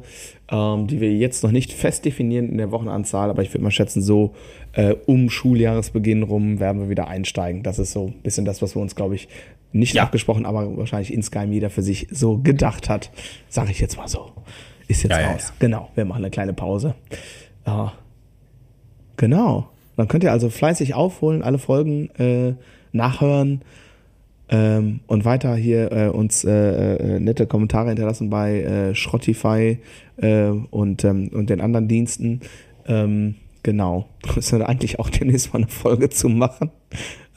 [0.50, 3.72] ähm, die wir jetzt noch nicht fest definieren in der Wochenanzahl, aber ich würde mal
[3.72, 4.34] schätzen, so
[4.74, 7.64] äh, um Schuljahresbeginn rum werden wir wieder einsteigen.
[7.64, 9.28] Das ist so ein bisschen das, was wir uns, glaube ich,
[9.72, 10.04] nicht ja.
[10.04, 13.12] abgesprochen, aber wahrscheinlich insgeheim jeder für sich so gedacht hat.
[13.50, 14.32] Sage ich jetzt mal so.
[14.88, 15.48] Ist jetzt ja, raus.
[15.48, 16.96] Ja, genau, wir machen eine kleine Pause.
[17.66, 17.94] Ja.
[19.18, 19.70] Genau.
[19.98, 22.54] Dann könnt ihr also fleißig aufholen, alle Folgen äh,
[22.92, 23.62] nachhören
[24.50, 29.80] ähm, und weiter hier äh, uns äh, äh, nette Kommentare hinterlassen bei äh, Schrottify
[30.18, 32.42] äh, und, ähm, und den anderen Diensten.
[32.88, 34.08] Ähm, genau.
[34.36, 36.70] Müssen wir eigentlich auch demnächst mal eine Folge zu machen.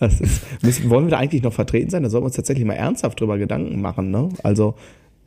[0.00, 0.23] Ist,
[0.62, 2.03] müssen, wollen wir da eigentlich noch vertreten sein?
[2.03, 4.29] Da sollten wir uns tatsächlich mal ernsthaft drüber Gedanken machen, ne?
[4.45, 4.75] Also,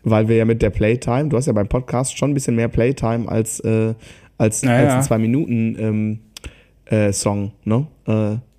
[0.03, 2.69] weil wir ja mit der Playtime, du hast ja beim Podcast schon ein bisschen mehr
[2.69, 3.95] Playtime als, äh,
[4.37, 4.85] als, naja.
[4.85, 6.19] als ein zwei Minuten ähm,
[6.85, 7.87] äh, Song, ne?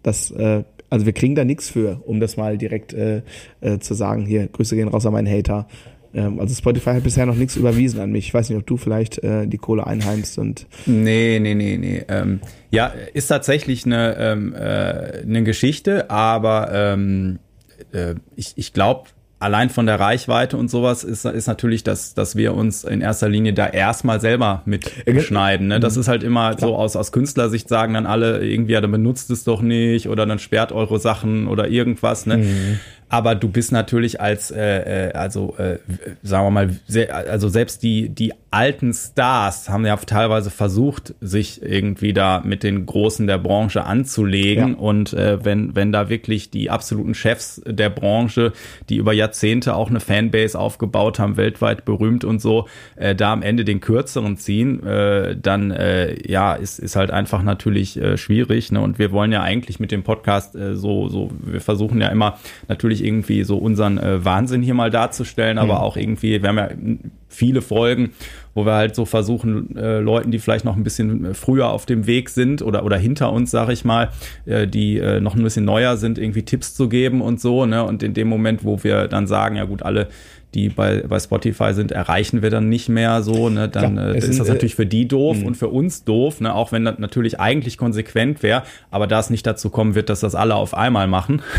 [0.02, 3.22] Das äh, also wir kriegen da nichts für, um das mal direkt äh,
[3.62, 4.26] äh, zu sagen.
[4.26, 5.66] Hier, Grüße gehen raus an meinen Hater.
[6.12, 8.26] Ähm, also Spotify hat bisher noch nichts überwiesen an mich.
[8.26, 10.66] Ich weiß nicht, ob du vielleicht äh, die Kohle einheimst und.
[10.84, 12.04] Nee, nee, nee, nee.
[12.08, 17.38] Ähm, ja, ist tatsächlich eine, ähm, äh, eine Geschichte, aber ähm,
[17.92, 19.04] äh, ich, ich glaube,
[19.42, 23.28] allein von der Reichweite und sowas ist, ist natürlich, dass, dass wir uns in erster
[23.28, 25.68] Linie da erstmal selber mit schneiden.
[25.68, 25.80] Ne?
[25.80, 26.00] Das mhm.
[26.00, 26.70] ist halt immer Klar.
[26.70, 30.26] so aus, aus Künstlersicht sagen dann alle irgendwie, ja, dann benutzt es doch nicht oder
[30.26, 32.26] dann sperrt eure Sachen oder irgendwas.
[32.26, 32.38] Ne?
[32.38, 32.80] Mhm
[33.12, 35.78] aber du bist natürlich als, äh, äh, also äh,
[36.22, 41.62] sagen wir mal, sehr, also selbst die, die alten Stars haben ja teilweise versucht, sich
[41.62, 44.70] irgendwie da mit den Großen der Branche anzulegen.
[44.70, 44.78] Ja.
[44.78, 48.52] Und äh, wenn, wenn da wirklich die absoluten Chefs der Branche,
[48.88, 53.42] die über Jahrzehnte auch eine Fanbase aufgebaut haben, weltweit berühmt und so, äh, da am
[53.42, 58.72] Ende den kürzeren ziehen, äh, dann äh, ja, ist, ist halt einfach natürlich äh, schwierig.
[58.72, 58.80] Ne?
[58.80, 62.38] Und wir wollen ja eigentlich mit dem Podcast äh, so, so, wir versuchen ja immer
[62.68, 65.80] natürlich irgendwie so unseren äh, Wahnsinn hier mal darzustellen, aber mhm.
[65.80, 66.68] auch irgendwie, wir haben ja
[67.28, 68.10] viele Folgen,
[68.54, 72.06] wo wir halt so versuchen, äh, Leuten, die vielleicht noch ein bisschen früher auf dem
[72.06, 74.10] Weg sind oder, oder hinter uns, sag ich mal,
[74.46, 77.84] äh, die äh, noch ein bisschen neuer sind, irgendwie Tipps zu geben und so, ne?
[77.84, 80.08] Und in dem Moment, wo wir dann sagen, ja gut, alle
[80.54, 83.48] die bei, bei Spotify sind, erreichen wir dann nicht mehr so.
[83.48, 83.68] Ne?
[83.68, 85.46] Dann Klar, äh, ist das natürlich für die doof mh.
[85.46, 86.54] und für uns doof, ne?
[86.54, 90.20] auch wenn das natürlich eigentlich konsequent wäre, aber da es nicht dazu kommen wird, dass
[90.20, 91.42] das alle auf einmal machen.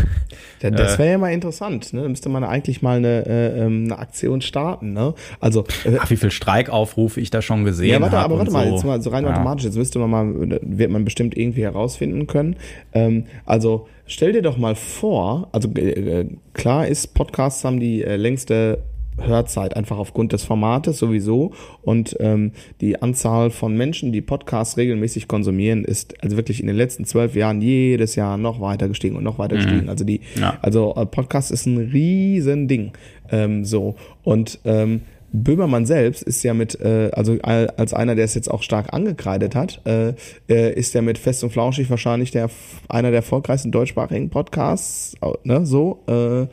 [0.62, 1.92] Ja, das wäre ja mal interessant.
[1.92, 2.00] Ne?
[2.00, 4.94] Da müsste man eigentlich mal eine, äh, ähm, eine Aktion starten.
[4.94, 5.12] Ne?
[5.38, 8.06] Also, äh, Ach, wie viel Streikaufrufe ich da schon gesehen habe.
[8.06, 8.74] Ja, warte, aber warte mal, so.
[8.74, 9.30] jetzt mal so rein ja.
[9.32, 12.56] mathematisch, jetzt müsste man mal, wird man bestimmt irgendwie herausfinden können.
[12.94, 18.16] Ähm, also stell dir doch mal vor, also äh, klar ist, Podcasts haben die äh,
[18.16, 18.82] längste
[19.18, 21.52] Hörzeit, einfach aufgrund des Formates sowieso.
[21.82, 26.76] Und ähm, die Anzahl von Menschen, die Podcasts regelmäßig konsumieren, ist also wirklich in den
[26.76, 29.60] letzten zwölf Jahren jedes Jahr noch weiter gestiegen und noch weiter mhm.
[29.60, 29.88] gestiegen.
[29.88, 30.58] Also die, ja.
[30.62, 32.92] also äh, Podcast ist ein riesen Ding.
[33.30, 33.94] Ähm, so.
[34.22, 35.02] Und ähm,
[35.34, 39.56] Böhmermann selbst ist ja mit, äh, also als einer, der es jetzt auch stark angekreidet
[39.56, 40.14] hat, äh,
[40.48, 42.48] äh, ist ja mit Fest und Flauschig wahrscheinlich der
[42.88, 46.04] einer der erfolgreichsten deutschsprachigen Podcasts, ne, so.
[46.06, 46.46] Äh,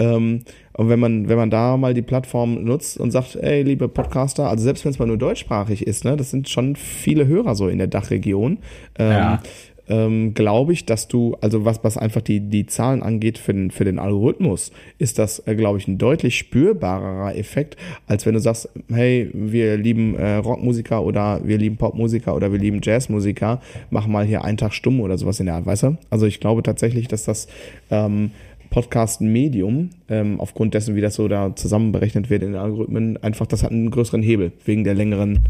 [0.00, 3.88] ähm, und wenn man, wenn man da mal die Plattform nutzt und sagt, ey, liebe
[3.88, 7.54] Podcaster, also selbst wenn es mal nur deutschsprachig ist, ne, das sind schon viele Hörer
[7.54, 8.58] so in der Dachregion.
[8.98, 9.42] Ähm, ja
[9.88, 13.70] ähm, glaube ich, dass du, also was, was einfach die, die Zahlen angeht für den,
[13.70, 18.40] für den Algorithmus, ist das, äh, glaube ich, ein deutlich spürbarerer Effekt, als wenn du
[18.40, 24.06] sagst, hey, wir lieben äh, Rockmusiker oder wir lieben Popmusiker oder wir lieben Jazzmusiker, mach
[24.06, 25.98] mal hier einen Tag stumm oder sowas in der Art, weißt du?
[26.10, 27.48] Also ich glaube tatsächlich, dass das
[27.90, 28.30] ähm,
[28.70, 33.46] Podcast-Medium, ähm, aufgrund dessen, wie das so da zusammen berechnet wird in den Algorithmen, einfach
[33.46, 35.40] das hat einen größeren Hebel wegen der längeren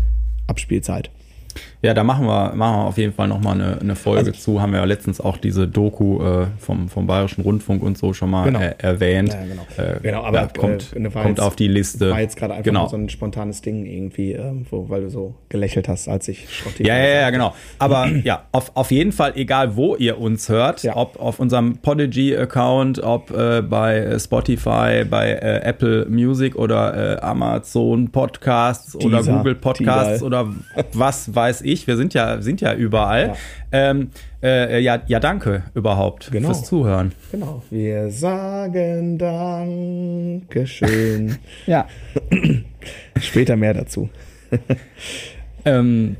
[0.47, 1.11] Abspielzeit.
[1.81, 4.61] Ja, da machen wir, machen wir auf jeden Fall nochmal eine, eine Folge also, zu.
[4.61, 8.31] Haben wir ja letztens auch diese Doku äh, vom, vom Bayerischen Rundfunk und so schon
[8.31, 8.59] mal genau.
[8.59, 9.29] er, erwähnt.
[9.33, 9.67] Ja, genau.
[9.77, 12.11] Äh, genau, aber kommt, äh, kommt auf die Liste.
[12.11, 12.89] War jetzt gerade einfach genau.
[12.89, 16.85] so ein spontanes Ding irgendwie, äh, wo, weil du so gelächelt hast, als ich Schrotti
[16.85, 17.55] Ja, ja, ja, genau.
[17.79, 20.97] Aber ja, auf, auf jeden Fall, egal wo ihr uns hört, ja.
[20.97, 28.99] ob auf unserem Podigy-Account, ob äh, bei Spotify, bei äh, Apple Music oder Amazon Podcasts
[28.99, 30.49] Dieser, oder Google Podcasts oder
[30.93, 31.68] was weiß ich.
[31.87, 33.29] Wir sind ja, sind ja überall.
[33.29, 33.37] Ja.
[33.91, 34.11] Ähm,
[34.43, 36.49] äh, ja, ja, danke überhaupt genau.
[36.49, 37.13] fürs Zuhören.
[37.31, 37.63] Genau.
[37.71, 40.49] Wir sagen Dankeschön.
[41.67, 41.87] ja.
[43.21, 44.09] Später mehr dazu.
[45.65, 46.17] ähm,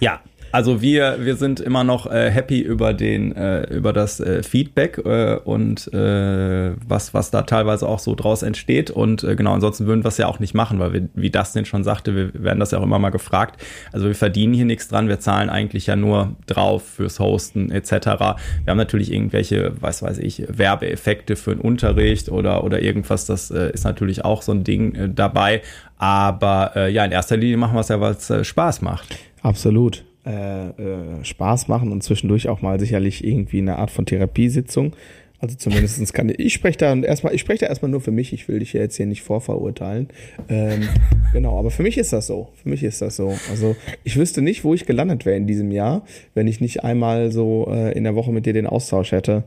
[0.00, 0.20] ja,
[0.52, 4.98] also wir, wir sind immer noch äh, happy über den, äh, über das äh, Feedback
[5.04, 8.90] äh, und äh, was, was da teilweise auch so draus entsteht.
[8.90, 11.64] Und äh, genau, ansonsten würden wir es ja auch nicht machen, weil wir, wie Dustin
[11.64, 13.60] schon sagte, wir werden das ja auch immer mal gefragt.
[13.92, 17.92] Also wir verdienen hier nichts dran, wir zahlen eigentlich ja nur drauf fürs Hosten etc.
[17.92, 18.36] Wir
[18.68, 23.84] haben natürlich irgendwelche, was weiß ich, Werbeeffekte für einen Unterricht oder, oder irgendwas, das ist
[23.84, 25.62] natürlich auch so ein Ding dabei.
[25.98, 29.16] Aber ja, in erster Linie machen wir es ja, weil es Spaß macht.
[29.42, 34.92] Absolut äh, äh, Spaß machen und zwischendurch auch mal sicherlich irgendwie eine Art von Therapiesitzung.
[35.40, 38.32] Also zumindestens kann ich, ich spreche da erstmal, ich spreche da erstmal nur für mich,
[38.32, 40.08] ich will dich ja jetzt hier nicht vorverurteilen.
[40.48, 40.88] Ähm,
[41.32, 42.48] genau, aber für mich ist das so.
[42.60, 43.32] Für mich ist das so.
[43.48, 46.02] Also ich wüsste nicht, wo ich gelandet wäre in diesem Jahr,
[46.34, 49.44] wenn ich nicht einmal so äh, in der Woche mit dir den Austausch hätte.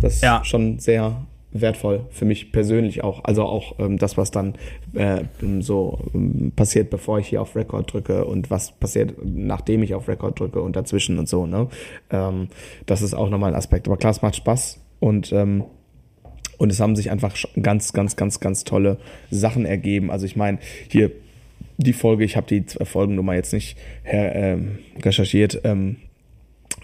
[0.00, 0.38] Das ja.
[0.38, 3.24] ist schon sehr wertvoll für mich persönlich auch.
[3.24, 4.54] Also auch ähm, das, was dann
[4.92, 5.22] äh,
[5.60, 10.08] so ähm, passiert, bevor ich hier auf Record drücke und was passiert, nachdem ich auf
[10.08, 11.46] Record drücke und dazwischen und so.
[11.46, 11.68] Ne?
[12.10, 12.48] Ähm,
[12.86, 13.86] das ist auch nochmal ein Aspekt.
[13.86, 15.64] Aber klar, es macht Spaß und ähm,
[16.56, 20.10] und es haben sich einfach ganz, ganz, ganz, ganz tolle Sachen ergeben.
[20.10, 21.10] Also ich meine, hier
[21.78, 25.96] die Folge, ich habe die Folgennummer jetzt nicht her, ähm, recherchiert, ähm,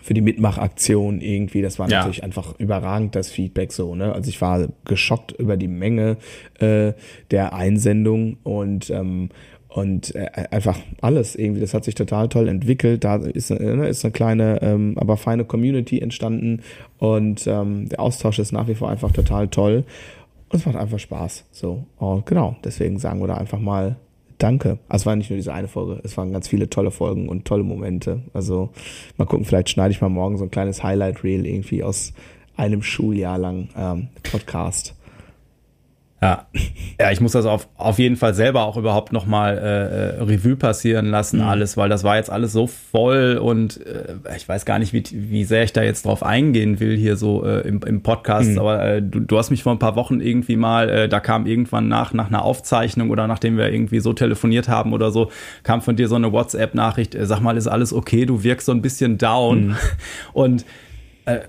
[0.02, 1.62] für die Mitmachaktion irgendwie.
[1.62, 1.98] Das war ja.
[1.98, 3.94] natürlich einfach überragend, das Feedback so.
[3.94, 4.12] Ne?
[4.12, 6.16] Also ich war geschockt über die Menge
[6.58, 6.92] äh,
[7.30, 9.30] der Einsendung und ähm,
[9.68, 11.60] und äh, einfach alles irgendwie.
[11.60, 13.04] Das hat sich total toll entwickelt.
[13.04, 16.62] Da ist, äh, ist eine kleine, ähm, aber feine Community entstanden
[16.98, 19.84] und ähm, der Austausch ist nach wie vor einfach total toll.
[20.48, 21.44] Und es macht einfach Spaß.
[21.52, 22.56] So, und genau.
[22.64, 23.96] Deswegen sagen wir da einfach mal
[24.40, 24.78] Danke.
[24.88, 27.44] Also es war nicht nur diese eine Folge, es waren ganz viele tolle Folgen und
[27.44, 28.22] tolle Momente.
[28.32, 28.70] Also
[29.18, 32.14] mal gucken, vielleicht schneide ich mal morgen so ein kleines Highlight-Reel irgendwie aus
[32.56, 34.94] einem Schuljahr lang ähm, Podcast.
[36.22, 36.46] Ja,
[37.00, 40.54] ja, ich muss das auf, auf jeden Fall selber auch überhaupt nochmal äh, äh, Revue
[40.54, 41.46] passieren lassen, mhm.
[41.46, 45.02] alles, weil das war jetzt alles so voll und äh, ich weiß gar nicht, wie,
[45.10, 48.58] wie sehr ich da jetzt drauf eingehen will hier so äh, im, im Podcast, mhm.
[48.58, 51.46] aber äh, du, du hast mich vor ein paar Wochen irgendwie mal, äh, da kam
[51.46, 55.30] irgendwann nach, nach einer Aufzeichnung oder nachdem wir irgendwie so telefoniert haben oder so,
[55.62, 58.72] kam von dir so eine WhatsApp-Nachricht, äh, sag mal, ist alles okay, du wirkst so
[58.72, 59.76] ein bisschen down mhm.
[60.34, 60.66] und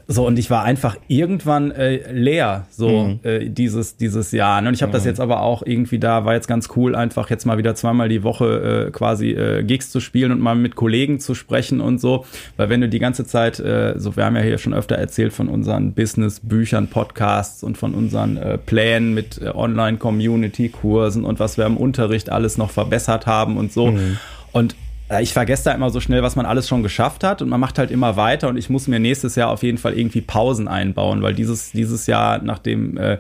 [0.07, 3.19] so, und ich war einfach irgendwann äh, leer, so mhm.
[3.23, 4.61] äh, dieses, dieses Jahr.
[4.61, 4.69] Ne?
[4.69, 4.95] Und ich habe mhm.
[4.95, 8.09] das jetzt aber auch irgendwie da, war jetzt ganz cool, einfach jetzt mal wieder zweimal
[8.09, 11.99] die Woche äh, quasi äh, Gigs zu spielen und mal mit Kollegen zu sprechen und
[11.99, 12.25] so.
[12.57, 15.33] Weil wenn du die ganze Zeit, äh, so wir haben ja hier schon öfter erzählt
[15.33, 21.65] von unseren Business-Büchern, Podcasts und von unseren äh, Plänen mit äh, Online-Community-Kursen und was wir
[21.65, 23.91] im Unterricht alles noch verbessert haben und so.
[23.91, 24.17] Mhm.
[24.51, 24.75] Und äh,
[25.19, 27.77] ich vergesse da immer so schnell, was man alles schon geschafft hat und man macht
[27.77, 31.21] halt immer weiter und ich muss mir nächstes Jahr auf jeden Fall irgendwie Pausen einbauen,
[31.21, 33.17] weil dieses, dieses Jahr, nachdem äh,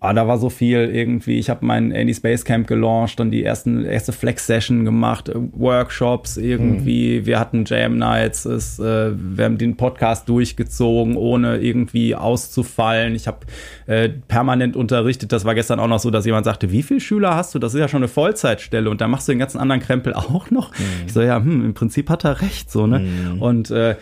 [0.00, 1.40] Ah, da war so viel irgendwie.
[1.40, 5.34] Ich habe mein Andy Space Camp gelauncht und die ersten erste Flex Session gemacht, äh,
[5.34, 7.20] Workshops irgendwie.
[7.20, 7.26] Mhm.
[7.26, 13.16] Wir hatten Jam Nights, es, äh, wir haben den Podcast durchgezogen, ohne irgendwie auszufallen.
[13.16, 13.38] Ich habe
[13.86, 15.32] äh, permanent unterrichtet.
[15.32, 17.58] Das war gestern auch noch so, dass jemand sagte, wie viele Schüler hast du?
[17.58, 20.52] Das ist ja schon eine Vollzeitstelle und da machst du den ganzen anderen Krempel auch
[20.52, 20.70] noch.
[20.78, 20.84] Mhm.
[21.06, 23.00] Ich so ja, hm, im Prinzip hat er recht so ne.
[23.00, 23.42] Mhm.
[23.42, 23.96] Und äh,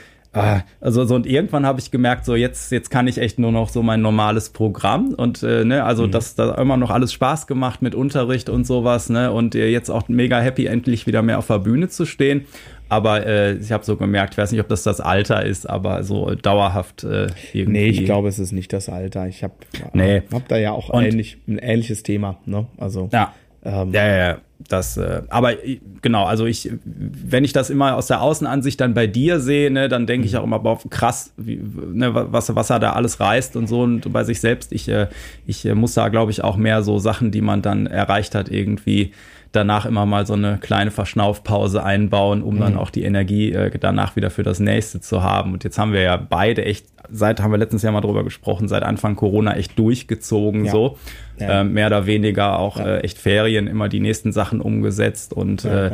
[0.80, 3.68] also so und irgendwann habe ich gemerkt, so jetzt jetzt kann ich echt nur noch
[3.68, 6.10] so mein normales Programm und äh, ne, also mhm.
[6.10, 9.90] das da immer noch alles Spaß gemacht mit Unterricht und sowas, ne und äh, jetzt
[9.90, 12.46] auch mega happy endlich wieder mehr auf der Bühne zu stehen.
[12.88, 16.04] Aber äh, ich habe so gemerkt, ich weiß nicht, ob das das Alter ist, aber
[16.04, 17.80] so dauerhaft äh, irgendwie.
[17.80, 19.26] Nee, ich glaube, es ist nicht das Alter.
[19.26, 19.54] Ich habe
[19.92, 20.22] nee.
[20.32, 22.68] hab da ja auch ähnlich, ein ähnliches Thema, ne?
[22.78, 23.34] Also ja.
[23.64, 24.38] Ähm, ja, ja, ja.
[24.58, 25.52] Das, äh, aber
[26.00, 29.88] genau, also ich, wenn ich das immer aus der Außenansicht dann bei dir sehe, ne,
[29.88, 30.38] dann denke ich mhm.
[30.38, 31.60] auch immer, boah, krass, wie,
[31.92, 34.72] ne, was, was er da alles reißt und so und bei sich selbst.
[34.72, 35.08] Ich, äh,
[35.46, 38.50] ich äh, muss da, glaube ich, auch mehr so Sachen, die man dann erreicht hat,
[38.50, 39.12] irgendwie
[39.52, 42.60] danach immer mal so eine kleine Verschnaufpause einbauen, um mhm.
[42.60, 45.52] dann auch die Energie äh, danach wieder für das nächste zu haben.
[45.52, 48.68] Und jetzt haben wir ja beide echt, seit haben wir letztens Jahr mal drüber gesprochen,
[48.68, 50.72] seit Anfang Corona echt durchgezogen ja.
[50.72, 50.98] so.
[51.38, 51.60] Ja.
[51.60, 52.96] Äh, mehr oder weniger auch ja.
[52.96, 55.92] äh, echt Ferien, immer die nächsten Sachen umgesetzt und äh,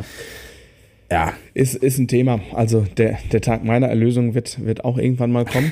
[1.11, 2.41] Ja, ist, ist ein Thema.
[2.55, 5.71] Also der, der Tag meiner Erlösung wird, wird auch irgendwann mal kommen.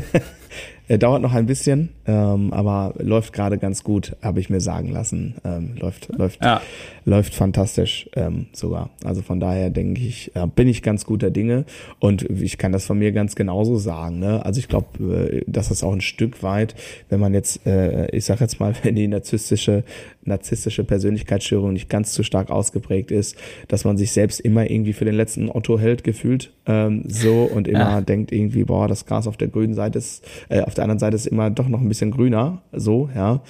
[0.88, 4.92] Er dauert noch ein bisschen, ähm, aber läuft gerade ganz gut, habe ich mir sagen
[4.92, 5.34] lassen.
[5.44, 6.60] Ähm, läuft, läuft, ja.
[7.04, 8.90] läuft fantastisch ähm, sogar.
[9.04, 11.64] Also von daher denke ich, äh, bin ich ganz guter Dinge
[11.98, 14.20] und ich kann das von mir ganz genauso sagen.
[14.20, 14.44] Ne?
[14.44, 16.76] Also ich glaube, äh, dass das auch ein Stück weit,
[17.08, 19.82] wenn man jetzt, äh, ich sage jetzt mal, wenn die narzisstische
[20.26, 23.36] narzisstische Persönlichkeitsstörung nicht ganz zu stark ausgeprägt ist,
[23.68, 27.68] dass man sich selbst immer irgendwie für den letzten Otto hält gefühlt ähm, so und
[27.68, 28.00] immer ja.
[28.00, 31.16] denkt irgendwie, boah, das Gras auf der grünen Seite ist, äh, auf der anderen Seite
[31.16, 33.42] ist immer doch noch ein bisschen grüner, so, ja.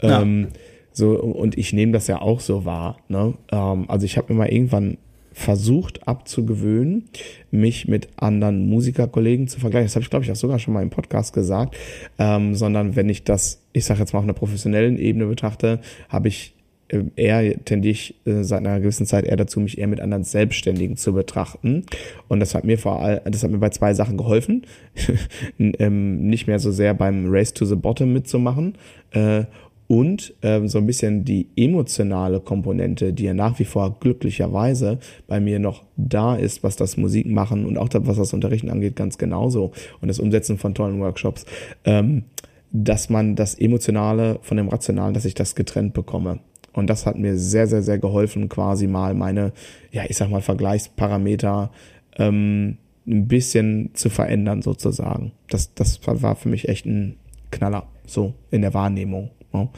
[0.00, 0.58] Ähm, ja.
[0.94, 2.98] So, und ich nehme das ja auch so wahr.
[3.08, 3.34] Ne?
[3.50, 4.98] Ähm, also ich habe mir mal irgendwann
[5.32, 7.08] versucht abzugewöhnen,
[7.50, 9.86] mich mit anderen Musikerkollegen zu vergleichen.
[9.86, 11.76] Das habe ich, glaube ich, auch sogar schon mal im Podcast gesagt.
[12.18, 16.28] Ähm, sondern wenn ich das, ich sage jetzt mal auf einer professionellen Ebene betrachte, habe
[16.28, 16.54] ich
[16.92, 20.24] äh, eher tendiere ich äh, seit einer gewissen Zeit eher dazu, mich eher mit anderen
[20.24, 21.84] Selbstständigen zu betrachten.
[22.28, 24.66] Und das hat mir vor allem, das hat mir bei zwei Sachen geholfen,
[25.58, 28.74] ähm, nicht mehr so sehr beim Race to the Bottom mitzumachen
[29.12, 29.44] äh,
[29.92, 35.38] und ähm, so ein bisschen die emotionale Komponente, die ja nach wie vor glücklicherweise bei
[35.38, 39.18] mir noch da ist, was das Musikmachen und auch das, was das Unterrichten angeht, ganz
[39.18, 41.44] genauso und das Umsetzen von tollen Workshops,
[41.84, 42.22] ähm,
[42.70, 46.38] dass man das Emotionale von dem Rationalen, dass ich das getrennt bekomme.
[46.72, 49.52] Und das hat mir sehr, sehr, sehr geholfen, quasi mal meine,
[49.90, 51.70] ja, ich sag mal, Vergleichsparameter
[52.16, 55.32] ähm, ein bisschen zu verändern, sozusagen.
[55.50, 57.16] Das, das war für mich echt ein
[57.50, 59.28] Knaller, so in der Wahrnehmung.
[59.52, 59.68] Ja.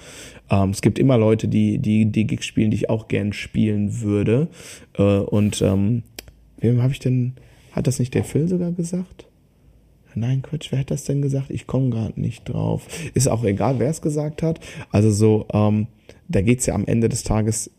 [0.51, 4.01] Ähm, es gibt immer Leute, die, die, die Gigs spielen, die ich auch gern spielen
[4.01, 4.49] würde.
[4.97, 6.03] Äh, und ähm,
[6.59, 7.35] wem habe ich denn,
[7.73, 9.27] hat das nicht der Phil sogar gesagt?
[10.15, 11.51] Nein, Quatsch, wer hat das denn gesagt?
[11.51, 12.87] Ich komme gerade nicht drauf.
[13.15, 14.61] Ist auch egal, wer es gesagt hat.
[14.93, 15.89] Also so, ähm,
[16.29, 17.71] da geht's ja am Ende des Tages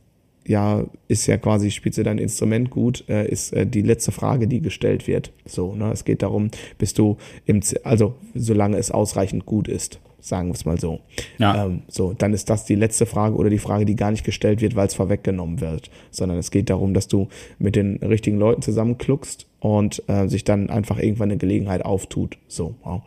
[0.47, 4.47] ja, ist ja quasi, spielst du dein Instrument gut, äh, ist äh, die letzte Frage,
[4.47, 5.31] die gestellt wird.
[5.45, 5.91] So, ne?
[5.91, 10.53] Es geht darum, bist du im, Z also solange es ausreichend gut ist sagen wir
[10.55, 10.99] es mal so.
[11.37, 11.65] Ja.
[11.65, 14.61] Ähm, so, dann ist das die letzte Frage oder die Frage, die gar nicht gestellt
[14.61, 17.27] wird, weil es vorweggenommen wird, sondern es geht darum, dass du
[17.59, 22.37] mit den richtigen Leuten zusammenkluckst und äh, sich dann einfach irgendwann eine Gelegenheit auftut.
[22.47, 22.75] So.
[22.83, 23.03] Ja.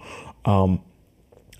[0.47, 0.79] Ähm,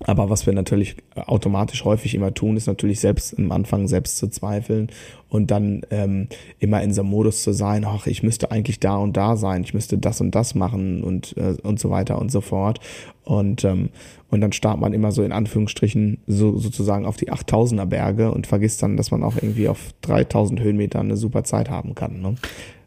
[0.05, 4.29] aber was wir natürlich automatisch häufig immer tun, ist natürlich selbst am Anfang selbst zu
[4.29, 4.89] zweifeln
[5.27, 6.27] und dann ähm,
[6.59, 9.63] immer in so einem Modus zu sein, ach, ich müsste eigentlich da und da sein,
[9.63, 12.79] ich müsste das und das machen und, äh, und so weiter und so fort.
[13.25, 13.89] Und, ähm,
[14.31, 18.47] und dann startet man immer so in Anführungsstrichen so, sozusagen auf die 8000er Berge und
[18.47, 22.21] vergisst dann, dass man auch irgendwie auf 3000 Höhenmetern eine super Zeit haben kann.
[22.21, 22.35] Ne?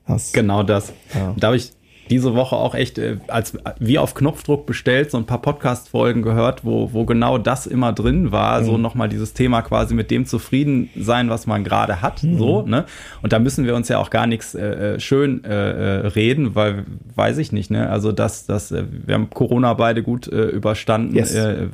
[0.06, 0.92] Das, genau das.
[1.14, 1.34] Ja.
[1.38, 1.72] Da habe ich
[2.10, 6.64] diese Woche auch echt äh, als wie auf Knopfdruck bestellt, so ein paar Podcast-Folgen gehört,
[6.64, 8.60] wo, wo genau das immer drin war.
[8.60, 8.66] Mhm.
[8.66, 12.22] So nochmal dieses Thema quasi mit dem zufrieden sein, was man gerade hat.
[12.22, 12.38] Mhm.
[12.38, 12.84] So, ne?
[13.22, 16.54] Und da müssen wir uns ja auch gar nichts äh, äh schön äh, äh, reden,
[16.54, 16.84] weil
[17.14, 17.88] weiß ich nicht, ne?
[17.88, 21.34] Also das, das, äh, wir haben Corona beide gut äh, überstanden, yes.
[21.34, 21.68] äh,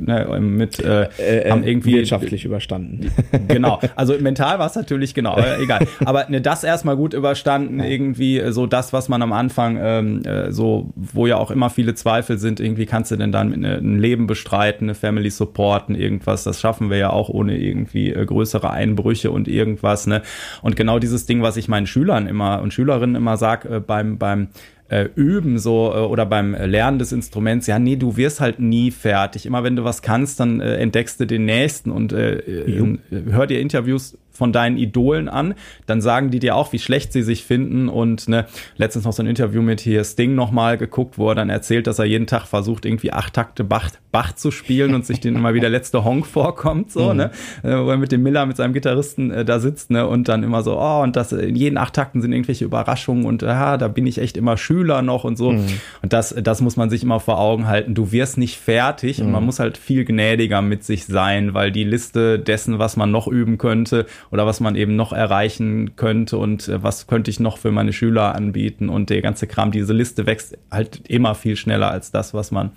[0.00, 3.10] ne, mit äh, äh, haben irgendwie wirtschaftlich überstanden.
[3.48, 3.80] Genau.
[3.96, 5.86] Also mental war es natürlich genau, egal.
[6.04, 10.22] Aber ne, das erstmal gut überstanden, irgendwie so das, was man am Anfang Anfang, ähm,
[10.24, 13.78] äh, so, wo ja auch immer viele Zweifel sind, irgendwie kannst du denn dann ne,
[13.78, 18.24] ein Leben bestreiten, eine Family supporten, irgendwas, das schaffen wir ja auch ohne irgendwie äh,
[18.24, 20.22] größere Einbrüche und irgendwas, ne?
[20.62, 24.18] Und genau dieses Ding, was ich meinen Schülern immer und Schülerinnen immer sag, äh, beim,
[24.18, 24.48] beim
[24.88, 28.90] äh, Üben so äh, oder beim Lernen des Instruments, ja, nee, du wirst halt nie
[28.90, 29.46] fertig.
[29.46, 33.46] Immer wenn du was kannst, dann äh, entdeckst du den nächsten und äh, in, hör
[33.46, 35.54] dir Interviews von deinen Idolen an,
[35.86, 37.88] dann sagen die dir auch, wie schlecht sie sich finden.
[37.88, 41.50] Und ne, letztens noch so ein Interview mit hier Sting nochmal geguckt, wo er dann
[41.50, 45.20] erzählt, dass er jeden Tag versucht, irgendwie acht Takte Bach, Bach zu spielen und sich
[45.20, 47.16] den immer wie der letzte Honk vorkommt, so, mhm.
[47.16, 47.30] ne?
[47.62, 50.06] Äh, wo er mit dem Miller, mit seinem Gitarristen äh, da sitzt, ne?
[50.06, 53.42] Und dann immer so, oh, und das in jeden acht Takten sind irgendwelche Überraschungen und
[53.42, 55.52] ja, da bin ich echt immer Schüler noch und so.
[55.52, 55.66] Mhm.
[56.02, 57.94] Und das, das muss man sich immer vor Augen halten.
[57.94, 59.26] Du wirst nicht fertig mhm.
[59.26, 63.10] und man muss halt viel gnädiger mit sich sein, weil die Liste dessen, was man
[63.10, 67.38] noch üben könnte, oder was man eben noch erreichen könnte und äh, was könnte ich
[67.38, 71.54] noch für meine Schüler anbieten und der ganze Kram, diese Liste wächst halt immer viel
[71.54, 72.70] schneller als das, was man,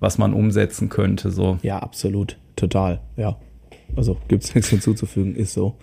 [0.00, 1.58] was man umsetzen könnte, so.
[1.62, 2.38] Ja, absolut.
[2.56, 3.36] Total, ja.
[3.94, 5.76] Also gibt's nichts hinzuzufügen, ist so.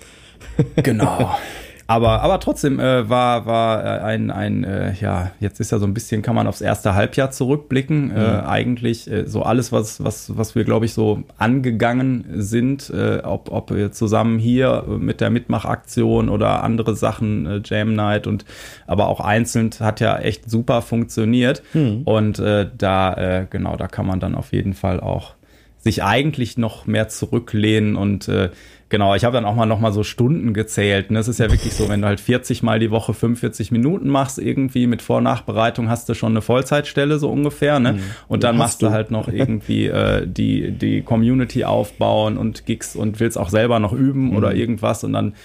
[0.78, 1.36] Genau.
[1.90, 5.88] Aber, aber trotzdem äh, war, war äh, ein, ein äh, ja, jetzt ist ja so
[5.88, 8.10] ein bisschen, kann man aufs erste Halbjahr zurückblicken.
[8.10, 8.16] Mhm.
[8.16, 13.22] Äh, eigentlich äh, so alles, was, was, was wir, glaube ich, so angegangen sind, äh,
[13.24, 18.46] ob, ob zusammen hier mit der Mitmachaktion oder andere Sachen, äh, Jam Night und
[18.86, 21.64] aber auch einzeln hat ja echt super funktioniert.
[21.74, 22.04] Mhm.
[22.06, 25.34] Und äh, da, äh, genau, da kann man dann auf jeden Fall auch
[25.80, 28.50] sich eigentlich noch mehr zurücklehnen und äh,
[28.90, 31.12] Genau, ich habe dann auch mal noch mal so Stunden gezählt.
[31.12, 31.20] Ne?
[31.20, 34.40] Es ist ja wirklich so, wenn du halt 40 Mal die Woche 45 Minuten machst,
[34.40, 37.80] irgendwie mit Vor- und Nachbereitung hast du schon eine Vollzeitstelle so ungefähr.
[37.80, 37.94] Ne?
[37.94, 38.00] Mhm.
[38.28, 38.88] Und dann machst du.
[38.88, 43.80] du halt noch irgendwie äh, die, die Community aufbauen und Gigs und willst auch selber
[43.80, 44.36] noch üben mhm.
[44.36, 45.36] oder irgendwas und dann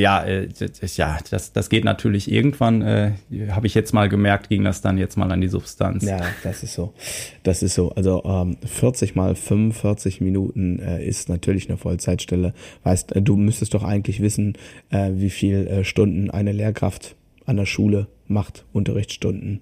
[0.00, 0.48] ja, äh,
[0.96, 3.12] ja, das, das geht natürlich irgendwann, äh,
[3.50, 6.04] habe ich jetzt mal gemerkt, ging das dann jetzt mal an die Substanz.
[6.04, 6.94] Ja, das ist so.
[7.42, 7.90] Das ist so.
[7.90, 12.54] Also ähm, 40 mal 45 Minuten äh, ist natürlich eine Vollzeitstelle.
[12.82, 14.56] Weißt, äh, du müsstest doch eigentlich wissen,
[14.90, 19.60] äh, wie viel äh, Stunden eine Lehrkraft an der Schule macht, Unterrichtsstunden.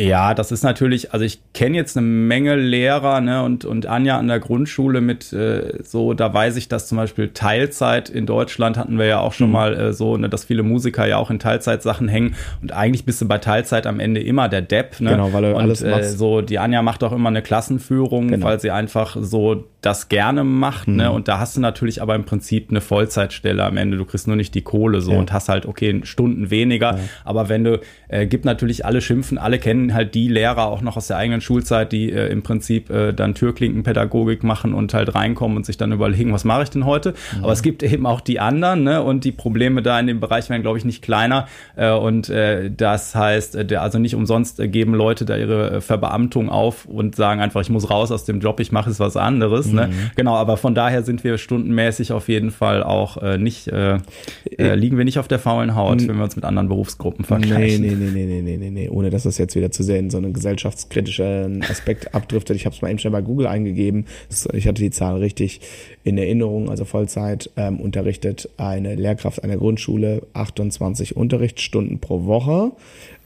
[0.00, 4.18] Ja, das ist natürlich, also ich kenne jetzt eine Menge Lehrer ne, und, und Anja
[4.18, 8.78] an der Grundschule mit äh, so, da weiß ich, dass zum Beispiel Teilzeit in Deutschland
[8.78, 9.52] hatten wir ja auch schon mhm.
[9.52, 13.20] mal äh, so, ne, dass viele Musiker ja auch in Teilzeitsachen hängen und eigentlich bist
[13.20, 15.00] du bei Teilzeit am Ende immer der Depp.
[15.00, 15.10] Ne?
[15.10, 16.18] Genau, weil du und, alles äh, machst.
[16.18, 18.46] so, die Anja macht auch immer eine Klassenführung, genau.
[18.46, 20.92] weil sie einfach so das gerne macht, ne?
[20.92, 20.98] mhm.
[20.98, 21.12] ne?
[21.12, 23.96] Und da hast du natürlich aber im Prinzip eine Vollzeitstelle am Ende.
[23.96, 25.18] Du kriegst nur nicht die Kohle so ja.
[25.18, 26.96] und hast halt, okay, Stunden weniger.
[26.96, 27.00] Ja.
[27.24, 30.96] Aber wenn du, äh, gibt natürlich alle schimpfen, alle kennen halt die Lehrer auch noch
[30.96, 35.56] aus der eigenen Schulzeit, die äh, im Prinzip äh, dann Türklinkenpädagogik machen und halt reinkommen
[35.56, 37.14] und sich dann überlegen, was mache ich denn heute?
[37.36, 37.44] Mhm.
[37.44, 39.02] Aber es gibt eben auch die anderen, ne?
[39.02, 41.46] Und die Probleme da in dem Bereich werden, glaube ich, nicht kleiner.
[41.76, 45.80] Äh, und äh, das heißt, äh, also nicht umsonst äh, geben Leute da ihre äh,
[45.80, 49.16] Verbeamtung auf und sagen einfach, ich muss raus aus dem Job, ich mache jetzt was
[49.16, 49.69] anderes.
[49.72, 49.88] Ne?
[49.88, 50.10] Mhm.
[50.16, 53.98] Genau, aber von daher sind wir stundenmäßig auf jeden Fall auch äh, nicht, äh,
[54.58, 57.82] äh, liegen wir nicht auf der faulen Haut, wenn wir uns mit anderen Berufsgruppen vergleichen.
[57.82, 60.10] Nee, nee, nee, nee, nee, nee, nee, ohne dass das jetzt wieder zu sehr in
[60.10, 62.56] so einen gesellschaftskritischen Aspekt abdriftet.
[62.56, 64.06] Ich habe es mal eben schnell bei Google eingegeben.
[64.52, 65.60] Ich hatte die Zahl richtig
[66.02, 72.72] in Erinnerung, also Vollzeit ähm, unterrichtet eine Lehrkraft einer Grundschule 28 Unterrichtsstunden pro Woche.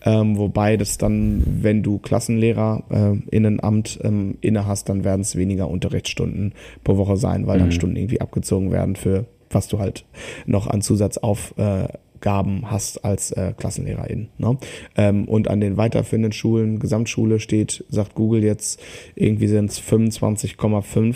[0.04, 5.68] Ähm, wobei das dann, wenn du Klassenlehrer äh, ähm, inne hast, dann werden es weniger
[5.68, 6.52] Unterrichtsstunden
[6.84, 7.62] pro Woche sein, weil mhm.
[7.62, 10.04] dann Stunden irgendwie abgezogen werden für was du halt
[10.46, 14.28] noch an Zusatzaufgaben hast als äh, Klassenlehrerin.
[14.36, 14.58] Ne?
[14.96, 18.80] Ähm, und an den weiterführenden Schulen, Gesamtschule steht, sagt Google jetzt,
[19.14, 21.14] irgendwie sind es 25,5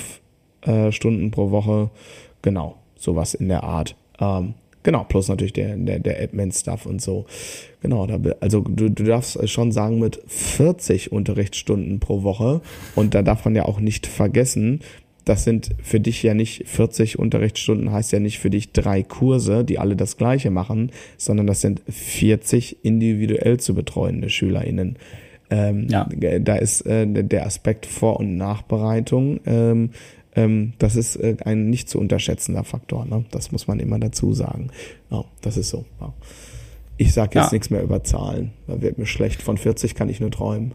[0.62, 1.90] äh, Stunden pro Woche.
[2.42, 3.96] Genau, sowas in der Art.
[4.20, 7.26] Ähm, Genau, plus natürlich der, der, der Admin-Stuff und so.
[7.80, 12.60] Genau, da, also du, du darfst schon sagen, mit 40 Unterrichtsstunden pro Woche.
[12.94, 14.80] Und da darf man ja auch nicht vergessen,
[15.28, 19.62] das sind für dich ja nicht 40 Unterrichtsstunden, heißt ja nicht für dich drei Kurse,
[19.62, 24.96] die alle das Gleiche machen, sondern das sind 40 individuell zu betreuende SchülerInnen.
[25.50, 26.08] Ähm, ja.
[26.40, 29.90] Da ist äh, der Aspekt Vor- und Nachbereitung ähm,
[30.38, 33.04] ähm, das ist äh, ein nicht zu unterschätzender Faktor.
[33.04, 33.24] Ne?
[33.32, 34.70] Das muss man immer dazu sagen.
[35.10, 35.84] Ja, das ist so.
[36.00, 36.14] Ja.
[36.96, 37.52] Ich sage jetzt ja.
[37.52, 38.52] nichts mehr über Zahlen.
[38.68, 39.42] Da wird mir schlecht.
[39.42, 40.74] Von 40 kann ich nur träumen.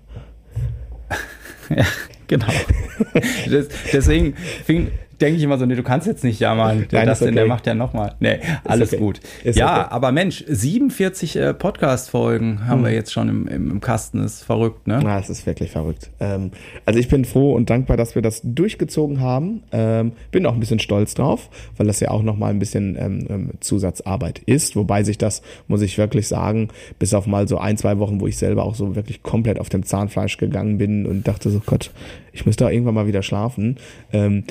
[1.69, 1.85] ja,
[2.27, 2.47] genau.
[3.49, 4.91] das, deswegen fing,
[5.23, 6.85] denke ich immer so, nee, du kannst jetzt nicht jammern.
[6.91, 7.27] Der, Nein, das okay.
[7.27, 8.15] denn, der macht ja nochmal.
[8.19, 9.01] Nee, alles okay.
[9.01, 9.21] gut.
[9.43, 9.87] Ist ja, okay.
[9.91, 12.85] aber Mensch, 47 äh, Podcast-Folgen haben hm.
[12.85, 14.21] wir jetzt schon im, im, im, Kasten.
[14.21, 14.99] Das ist verrückt, ne?
[15.01, 16.09] Ja, es ist wirklich verrückt.
[16.19, 16.51] Ähm,
[16.85, 19.63] also ich bin froh und dankbar, dass wir das durchgezogen haben.
[19.71, 23.25] Ähm, bin auch ein bisschen stolz drauf, weil das ja auch nochmal ein bisschen ähm,
[23.29, 24.75] ähm, Zusatzarbeit ist.
[24.75, 26.67] Wobei sich das, muss ich wirklich sagen,
[26.99, 29.69] bis auf mal so ein, zwei Wochen, wo ich selber auch so wirklich komplett auf
[29.69, 31.91] dem Zahnfleisch gegangen bin und dachte so, Gott,
[32.33, 33.77] ich müsste auch irgendwann mal wieder schlafen.
[34.11, 34.43] Ähm,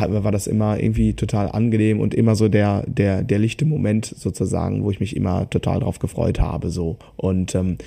[0.00, 4.06] genau, war das immer irgendwie total angenehm und immer so der, der, der lichte Moment
[4.06, 6.98] sozusagen, wo ich mich immer total drauf gefreut habe, so.
[7.16, 7.78] Und, ähm,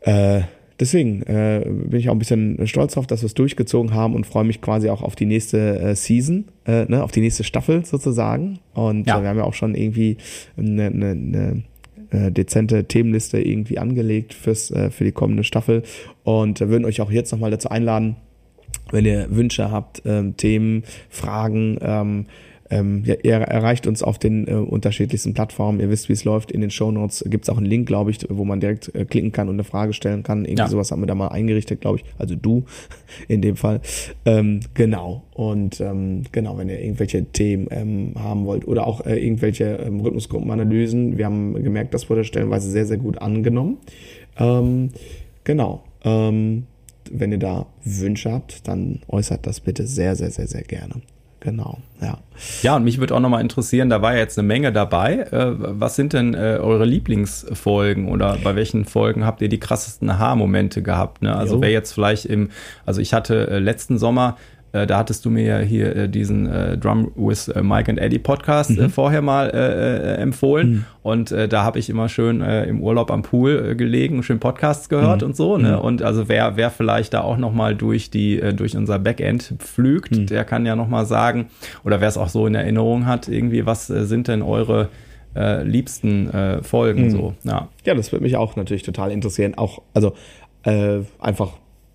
[0.00, 0.42] äh,
[0.78, 4.26] deswegen äh, bin ich auch ein bisschen stolz drauf, dass wir es durchgezogen haben und
[4.26, 7.84] freue mich quasi auch auf die nächste äh, Season, äh, ne, auf die nächste Staffel
[7.84, 8.58] sozusagen.
[8.74, 9.18] Und ja.
[9.18, 10.18] äh, wir haben ja auch schon irgendwie
[10.56, 11.62] eine, eine, eine
[12.10, 15.82] äh, dezente Themenliste irgendwie angelegt fürs, äh, für die kommende Staffel
[16.24, 18.16] und äh, würden euch auch jetzt nochmal dazu einladen,
[18.90, 22.26] wenn ihr Wünsche habt, ähm, Themen, Fragen, ähm,
[22.70, 25.80] ähm, ja, ihr erreicht uns auf den äh, unterschiedlichsten Plattformen.
[25.80, 26.50] Ihr wisst, wie es läuft.
[26.50, 29.04] In den Show Notes gibt es auch einen Link, glaube ich, wo man direkt äh,
[29.04, 30.44] klicken kann und eine Frage stellen kann.
[30.44, 30.68] Irgendwie ja.
[30.68, 32.04] sowas haben wir da mal eingerichtet, glaube ich.
[32.18, 32.64] Also du
[33.28, 33.80] in dem Fall.
[34.24, 35.22] Ähm, genau.
[35.34, 40.00] Und ähm, genau, wenn ihr irgendwelche Themen ähm, haben wollt oder auch äh, irgendwelche ähm,
[40.00, 41.18] Rhythmusgruppenanalysen.
[41.18, 43.78] Wir haben gemerkt, das wurde stellenweise sehr, sehr gut angenommen.
[44.38, 44.90] Ähm,
[45.44, 45.84] genau.
[46.04, 46.66] Ähm,
[47.12, 51.02] wenn ihr da Wünsche habt, dann äußert das bitte sehr, sehr, sehr, sehr gerne.
[51.40, 52.18] Genau, ja.
[52.62, 55.18] Ja, und mich würde auch nochmal interessieren, da war ja jetzt eine Menge dabei.
[55.30, 60.10] Äh, was sind denn äh, eure Lieblingsfolgen oder bei welchen Folgen habt ihr die krassesten
[60.10, 61.22] Aha-Momente gehabt?
[61.22, 61.36] Ne?
[61.36, 62.48] Also wer jetzt vielleicht im,
[62.84, 64.38] also ich hatte äh, letzten Sommer
[64.76, 67.98] Äh, da hattest du mir ja hier äh, diesen äh, Drum with äh, Mike and
[67.98, 68.90] Eddie Podcast äh, mhm.
[68.90, 69.46] vorher mal
[70.18, 70.70] empfohlen.
[70.70, 70.84] Mhm.
[71.02, 75.28] Und da habe ich immer schön im Urlaub am Pool gelegen, schön Podcasts gehört mhm.
[75.28, 75.56] und so.
[75.56, 75.72] Ne?
[75.72, 75.78] Mhm.
[75.78, 80.26] Und also wer, wer vielleicht da auch nochmal durch die, durch unser Backend pflügt, mhm.
[80.26, 81.46] der kann ja nochmal sagen,
[81.84, 84.88] oder wer es auch so in Erinnerung hat, irgendwie, was sind denn eure
[85.62, 86.30] liebsten
[86.62, 87.10] Folgen mhm.
[87.10, 87.34] so.
[87.44, 87.68] Ja.
[87.84, 89.54] ja, das würde mich auch natürlich total interessieren.
[89.56, 90.14] Auch, also
[91.20, 91.52] einfach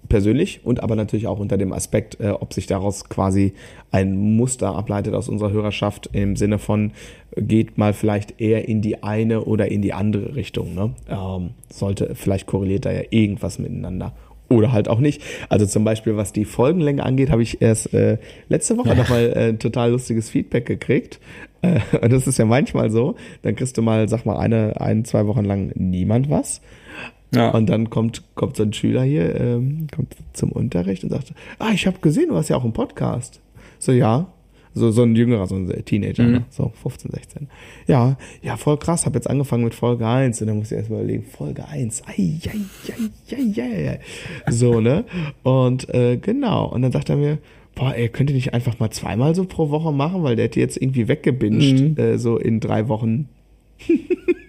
[0.09, 3.53] persönlich und aber natürlich auch unter dem Aspekt, äh, ob sich daraus quasi
[3.91, 6.91] ein Muster ableitet aus unserer Hörerschaft im Sinne von,
[7.35, 10.75] geht mal vielleicht eher in die eine oder in die andere Richtung.
[10.75, 10.93] Ne?
[11.09, 14.13] Ähm, sollte, vielleicht korreliert da ja irgendwas miteinander.
[14.49, 15.21] Oder halt auch nicht.
[15.47, 18.17] Also zum Beispiel, was die Folgenlänge angeht, habe ich erst äh,
[18.49, 18.95] letzte Woche ja.
[18.95, 21.21] nochmal äh, total lustiges Feedback gekriegt.
[21.61, 23.15] Äh, und das ist ja manchmal so.
[23.43, 26.61] Dann kriegst du mal, sag mal, eine, ein, zwei Wochen lang niemand was.
[27.33, 27.51] Ja.
[27.51, 31.71] Und dann kommt, kommt so ein Schüler hier, ähm, kommt zum Unterricht und sagt, ah,
[31.73, 33.39] ich habe gesehen, du hast ja auch einen Podcast.
[33.79, 34.27] So, ja.
[34.73, 36.31] So, so ein jüngerer, so ein Teenager, mhm.
[36.31, 36.45] ne?
[36.49, 37.47] so 15, 16.
[37.87, 40.89] Ja, ja, voll krass, habe jetzt angefangen mit Folge 1 und dann muss ich erst
[40.89, 42.51] mal überlegen, Folge 1, ai, ai,
[42.87, 43.99] ai, ai, ai,
[44.45, 44.51] ai.
[44.51, 45.03] so, ne?
[45.43, 47.39] Und äh, genau, und dann sagt er mir,
[47.75, 50.61] boah, ey, könnt ihr nicht einfach mal zweimal so pro Woche machen, weil der hätte
[50.61, 51.97] jetzt irgendwie weggebinged, mhm.
[51.97, 53.27] äh, so in drei Wochen.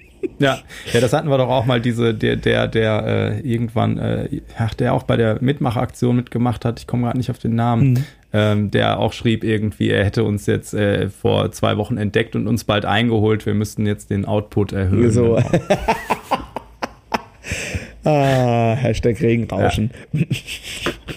[0.43, 0.59] Ja,
[0.93, 4.74] ja, das hatten wir doch auch mal diese, der, der, der äh, irgendwann, äh, ach,
[4.74, 8.05] der auch bei der Mitmachaktion mitgemacht hat, ich komme gerade nicht auf den Namen, mhm.
[8.32, 12.49] ähm, der auch schrieb irgendwie, er hätte uns jetzt äh, vor zwei Wochen entdeckt und
[12.49, 15.12] uns bald eingeholt, wir müssten jetzt den Output erhöhen.
[15.12, 15.36] So.
[18.05, 19.93] ah, Hashtag Regenrauschen.
[20.12, 20.20] Ja.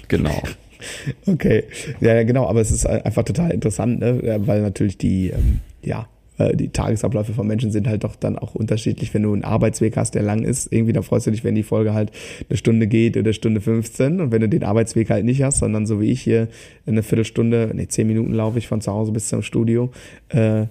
[0.08, 0.44] genau.
[1.26, 1.64] Okay,
[2.00, 4.40] ja, genau, aber es ist einfach total interessant, ne?
[4.46, 6.08] weil natürlich die, ähm, ja,
[6.38, 9.14] die Tagesabläufe von Menschen sind halt doch dann auch unterschiedlich.
[9.14, 11.64] Wenn du einen Arbeitsweg hast, der lang ist, irgendwie, da freust du dich, wenn die
[11.64, 12.12] Folge halt
[12.50, 14.20] eine Stunde geht oder Stunde 15.
[14.20, 16.50] Und wenn du den Arbeitsweg halt nicht hast, sondern so wie ich hier
[16.86, 19.92] eine Viertelstunde, nee, zehn Minuten laufe ich von zu Hause bis zum Studio,
[20.30, 20.66] äh,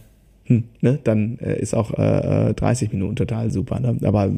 [0.46, 3.80] hm, ne, dann äh, ist auch äh, 30 äh, Minuten total super.
[3.80, 3.96] Ne?
[4.02, 4.30] Aber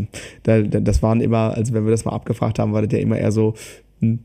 [0.45, 3.19] da, das waren immer, also wenn wir das mal abgefragt haben, war das ja immer
[3.19, 3.55] eher so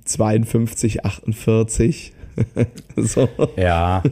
[0.05, 2.13] 52, 48.
[2.95, 3.29] so.
[3.57, 4.03] Ja,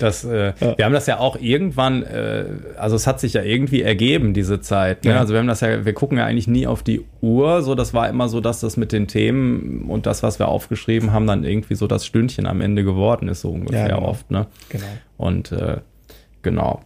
[0.00, 0.78] das, äh, ja.
[0.78, 2.46] wir haben das ja auch irgendwann, äh,
[2.76, 5.04] also es hat sich ja irgendwie ergeben, diese Zeit.
[5.04, 5.12] Ne?
[5.12, 5.20] Ja.
[5.20, 7.94] Also wir haben das ja, wir gucken ja eigentlich nie auf die Uhr, so das
[7.94, 11.44] war immer so, dass das mit den Themen und das, was wir aufgeschrieben haben, dann
[11.44, 14.08] irgendwie so das Stündchen am Ende geworden ist, so ungefähr ja, genau.
[14.08, 14.30] oft.
[14.30, 14.46] Ne?
[14.68, 14.84] Genau.
[15.16, 15.78] Und äh,
[16.42, 16.82] genau.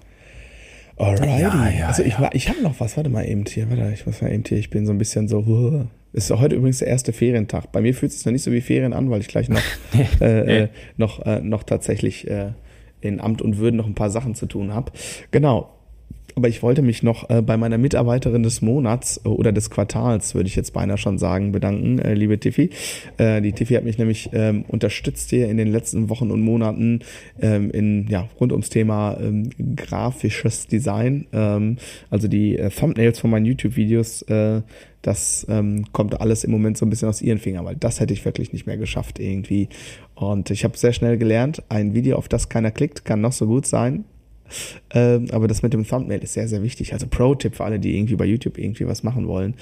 [0.97, 1.83] Alrighty.
[1.85, 4.43] Also ich, ich habe noch was, warte mal eben hier, warte, ich muss mal eben
[4.47, 5.43] hier, ich bin so ein bisschen so,
[6.19, 7.73] uh, ist heute übrigens der erste Ferientag.
[7.73, 9.61] Bei mir fühlt es sich noch nicht so wie Ferien an, weil ich gleich noch,
[10.21, 12.53] äh, äh, noch, äh, noch tatsächlich äh,
[13.01, 14.93] in Amt und Würden noch ein paar Sachen zu tun habe.
[15.31, 15.75] Genau.
[16.35, 20.37] Aber ich wollte mich noch äh, bei meiner Mitarbeiterin des Monats äh, oder des Quartals,
[20.37, 22.71] würde ich jetzt beinahe schon sagen, bedanken, liebe Tiffy.
[23.19, 27.01] Die Tiffy hat mich nämlich ähm, unterstützt hier in den letzten Wochen und Monaten
[27.41, 31.27] ähm, in ja rund ums Thema ähm, grafisches Design.
[32.11, 34.25] Also die Thumbnails von meinen YouTube-Videos
[35.03, 38.13] das ähm, kommt alles im Moment so ein bisschen aus ihren Fingern, weil das hätte
[38.13, 39.69] ich wirklich nicht mehr geschafft irgendwie.
[40.15, 43.47] Und ich habe sehr schnell gelernt, ein Video, auf das keiner klickt, kann noch so
[43.47, 44.05] gut sein.
[44.93, 46.93] Ähm, aber das mit dem Thumbnail ist sehr, sehr wichtig.
[46.93, 49.55] Also Pro-Tipp für alle, die irgendwie bei YouTube irgendwie was machen wollen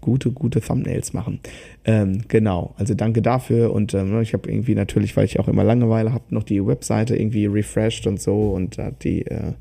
[0.00, 1.40] gute, gute Thumbnails machen.
[1.84, 5.64] Ähm, genau, also danke dafür und ähm, ich habe irgendwie natürlich, weil ich auch immer
[5.64, 9.52] Langeweile habe, noch die Webseite irgendwie refreshed und so und hat die äh,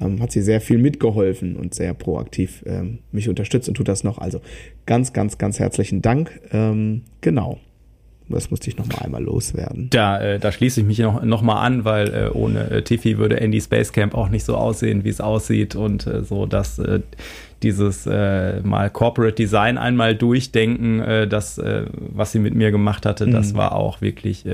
[0.00, 4.04] ähm, hat sie sehr viel mitgeholfen und sehr proaktiv ähm, mich unterstützt und tut das
[4.04, 4.18] noch.
[4.18, 4.40] Also
[4.86, 6.40] ganz, ganz, ganz herzlichen Dank.
[6.52, 7.58] Ähm, genau.
[8.36, 9.88] Das musste ich noch mal einmal loswerden.
[9.90, 13.18] Da, äh, da schließe ich mich noch, noch mal an, weil äh, ohne äh, Tiffy
[13.18, 16.78] würde Andy Space Camp auch nicht so aussehen, wie es aussieht und äh, so, dass
[16.78, 17.00] äh,
[17.62, 21.60] dieses äh, mal Corporate Design einmal durchdenken, das,
[21.94, 23.32] was sie mit mir gemacht hatte, mhm.
[23.32, 24.44] das war auch wirklich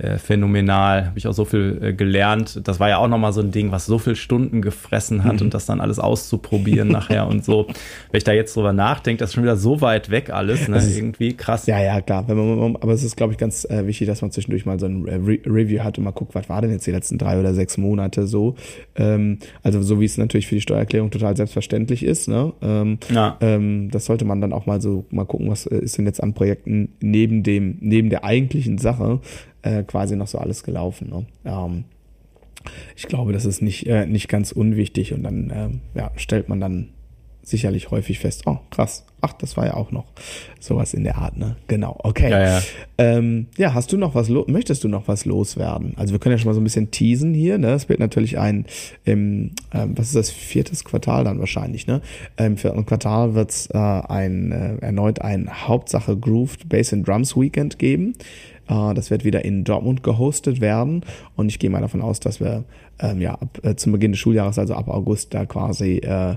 [0.00, 1.06] äh, äh, phänomenal.
[1.06, 2.60] Habe ich auch so viel äh, gelernt.
[2.64, 5.46] Das war ja auch nochmal so ein Ding, was so viel Stunden gefressen hat mhm.
[5.46, 7.66] und das dann alles auszuprobieren nachher und so.
[8.10, 10.78] Wenn ich da jetzt drüber nachdenke, das ist schon wieder so weit weg alles, ne?
[10.78, 11.66] Ist, Irgendwie krass.
[11.66, 12.24] Ja, ja, klar.
[12.26, 15.04] Man, aber es ist, glaube ich, ganz äh, wichtig, dass man zwischendurch mal so ein
[15.04, 17.76] Re Review hat und mal guckt, was war denn jetzt die letzten drei oder sechs
[17.76, 18.56] Monate so.
[18.96, 22.28] Ähm, also so wie es natürlich für die Steuererklärung total selbstverständlich ist.
[22.28, 22.52] Ne?
[22.62, 23.36] Ähm, ja.
[23.40, 26.22] ähm, das sollte man dann auch mal so mal gucken, was äh, ist denn jetzt
[26.22, 29.20] an Projekten neben dem, neben der eigentlichen Sache
[29.62, 31.10] äh, quasi noch so alles gelaufen.
[31.10, 31.26] Ne?
[31.44, 31.84] Ähm,
[32.96, 36.60] ich glaube, das ist nicht, äh, nicht ganz unwichtig und dann ähm, ja, stellt man
[36.60, 36.90] dann
[37.48, 40.04] sicherlich häufig fest, oh krass, ach, das war ja auch noch
[40.60, 41.56] sowas in der Art, ne?
[41.66, 42.30] Genau, okay.
[42.30, 42.62] Ja, ja.
[42.98, 45.94] Ähm, ja hast du noch was, möchtest du noch was loswerden?
[45.96, 47.72] Also wir können ja schon mal so ein bisschen teasen hier, ne?
[47.72, 48.66] Es wird natürlich ein,
[49.04, 52.02] im, ähm, was ist das, viertes Quartal dann wahrscheinlich, ne?
[52.36, 57.36] Im vierten Quartal wird es äh, ein, äh, erneut ein Hauptsache Grooved Bass and Drums
[57.36, 58.12] Weekend geben.
[58.68, 61.02] Äh, das wird wieder in Dortmund gehostet werden
[61.36, 62.64] und ich gehe mal davon aus, dass wir
[63.00, 66.36] ähm, ja ab, äh, zum Beginn des Schuljahres, also ab August, da quasi äh,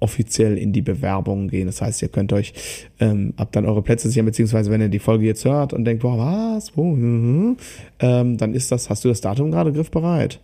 [0.00, 1.66] offiziell in die Bewerbung gehen.
[1.66, 2.54] Das heißt, ihr könnt euch
[3.00, 6.02] ähm, ab dann eure Plätze sichern, beziehungsweise wenn ihr die Folge jetzt hört und denkt,
[6.02, 7.56] boah, was, wo, mhm,
[8.00, 10.40] ähm, dann ist das, hast du das Datum gerade griffbereit?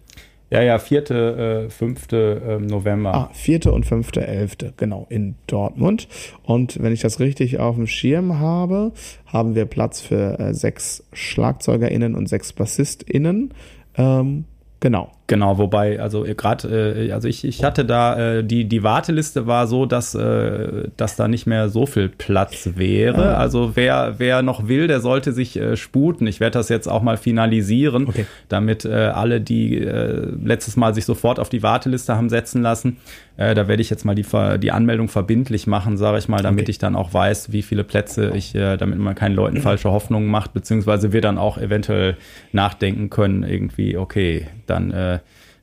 [0.52, 3.14] Ja, ja, vierte, äh, fünfte äh, November.
[3.14, 6.08] Ah, vierte und fünfte, elfte, genau, in Dortmund.
[6.42, 8.92] Und wenn ich das richtig auf dem Schirm habe,
[9.24, 13.54] haben wir Platz für äh, sechs SchlagzeugerInnen und sechs BassistInnen.
[13.96, 14.44] Ähm,
[14.80, 15.10] genau.
[15.32, 16.68] Genau, wobei, also gerade,
[17.08, 21.16] äh, also ich, ich hatte da, äh, die, die Warteliste war so, dass, äh, dass
[21.16, 23.34] da nicht mehr so viel Platz wäre.
[23.34, 23.38] Ah.
[23.38, 26.26] Also wer, wer noch will, der sollte sich äh, sputen.
[26.26, 28.26] Ich werde das jetzt auch mal finalisieren, okay.
[28.50, 32.98] damit äh, alle, die äh, letztes Mal sich sofort auf die Warteliste haben setzen lassen,
[33.38, 34.26] äh, da werde ich jetzt mal die,
[34.58, 36.72] die Anmeldung verbindlich machen, sage ich mal, damit okay.
[36.72, 40.28] ich dann auch weiß, wie viele Plätze ich, äh, damit man keinen Leuten falsche Hoffnungen
[40.28, 42.16] macht, beziehungsweise wir dann auch eventuell
[42.52, 45.20] nachdenken können, irgendwie, okay, dann äh,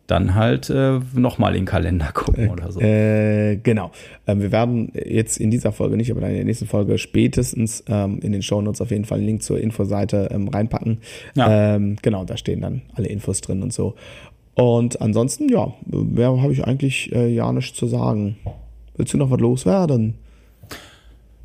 [0.10, 2.80] dann halt äh, nochmal in den Kalender gucken äh, oder so.
[2.80, 3.92] Äh, genau.
[4.28, 7.84] Ähm, wir werden jetzt in dieser Folge nicht, aber dann in der nächsten Folge spätestens
[7.88, 11.00] ähm, in den Shownotes auf jeden Fall einen Link zur Infoseite ähm, reinpacken.
[11.36, 11.76] Ja.
[11.76, 13.96] Ähm, genau, da stehen dann alle Infos drin und so.
[14.56, 18.38] Und ansonsten, ja, mehr habe ich eigentlich äh, ja nichts zu sagen.
[18.98, 20.16] Willst du noch was loswerden?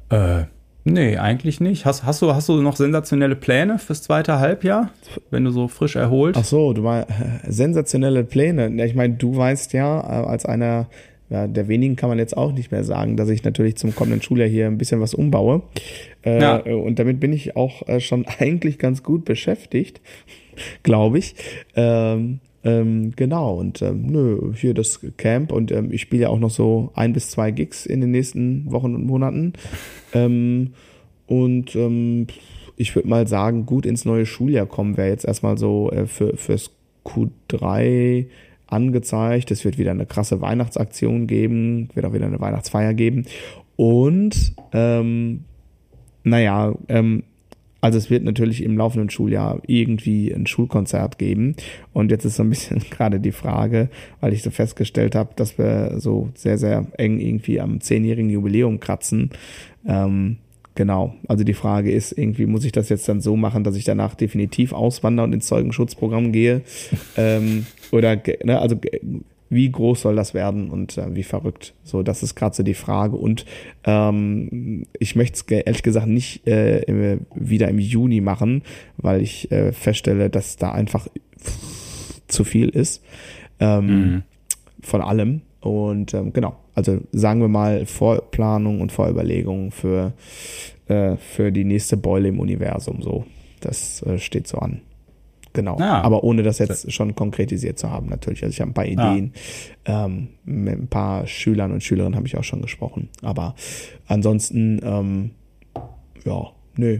[0.09, 0.45] Äh,
[0.85, 1.87] Nee, eigentlich nicht.
[1.87, 4.91] Hast, hast, du, hast du noch sensationelle Pläne fürs zweite Halbjahr,
[5.31, 6.37] wenn du so frisch erholt?
[6.39, 8.71] Ach so, du meinst äh, sensationelle Pläne.
[8.77, 10.89] Ja, ich meine, du weißt ja, äh, als einer
[11.31, 14.21] ja, der wenigen kann man jetzt auch nicht mehr sagen, dass ich natürlich zum kommenden
[14.21, 15.63] Schuljahr hier ein bisschen was umbaue.
[16.23, 16.57] Äh, ja.
[16.59, 20.01] Und damit bin ich auch äh, schon eigentlich ganz gut beschäftigt,
[20.83, 21.35] glaube ich.
[21.75, 26.39] Ähm, ähm, genau, und ähm, nö, hier das Camp und ähm, ich spiele ja auch
[26.39, 29.53] noch so ein bis zwei Gigs in den nächsten Wochen und Monaten.
[30.15, 30.73] Ähm,
[31.27, 32.27] und ähm,
[32.77, 36.37] ich würde mal sagen, gut ins neue Schuljahr kommen wäre jetzt erstmal so äh, für,
[36.37, 36.71] fürs
[37.05, 38.27] Q3
[38.67, 39.51] angezeigt.
[39.51, 43.27] Es wird wieder eine krasse Weihnachtsaktion geben, wird auch wieder eine Weihnachtsfeier geben.
[43.77, 45.45] Und ähm,
[46.23, 47.25] naja, ähm,
[47.85, 51.55] also es wird natürlich im laufenden Schuljahr irgendwie ein Schulkonzert geben.
[51.93, 53.91] Und jetzt ist so ein bisschen gerade die Frage,
[54.23, 58.81] weil ich so festgestellt habe, dass wir so sehr, sehr eng irgendwie am zehnjährigen Jubiläum
[58.81, 59.31] kratzen.
[59.87, 60.39] Ähm,
[60.77, 61.15] Genau.
[61.29, 64.17] Also die Frage ist, irgendwie muss ich das jetzt dann so machen, dass ich danach
[64.17, 66.63] definitiv auswandere und ins Zeugenschutzprogramm gehe?
[67.17, 68.75] ähm, oder, ne, also
[69.55, 71.75] wie groß soll das werden und äh, wie verrückt.
[71.85, 73.17] So, das ist gerade so die Frage.
[73.17, 73.47] Und
[73.85, 78.63] ähm, ich möchte es ehrlich gesagt nicht äh, wieder im Juni machen,
[78.97, 81.07] weil ich äh, feststelle, dass da einfach
[82.27, 83.03] zu viel ist
[83.61, 84.23] ähm, mhm.
[84.83, 85.43] von allem.
[85.61, 90.13] Und ähm, genau, also sagen wir mal Vorplanung und Vorüberlegungen für,
[90.89, 93.01] äh, für die nächste Beule im Universum.
[93.03, 93.25] So,
[93.61, 94.83] das äh, steht so an.
[95.55, 95.79] Genau.
[95.79, 98.43] Ah, Aber ohne das jetzt schon konkretisiert zu haben, natürlich.
[98.43, 98.85] Also ich habe ein paar.
[98.85, 99.33] Ideen.
[99.85, 100.05] Ah.
[100.05, 103.09] Ähm, mit ein paar Schülern und Schülerinnen habe ich auch schon gesprochen.
[103.23, 103.55] Aber
[104.07, 105.31] ansonsten, ähm,
[106.25, 106.99] ja, nö.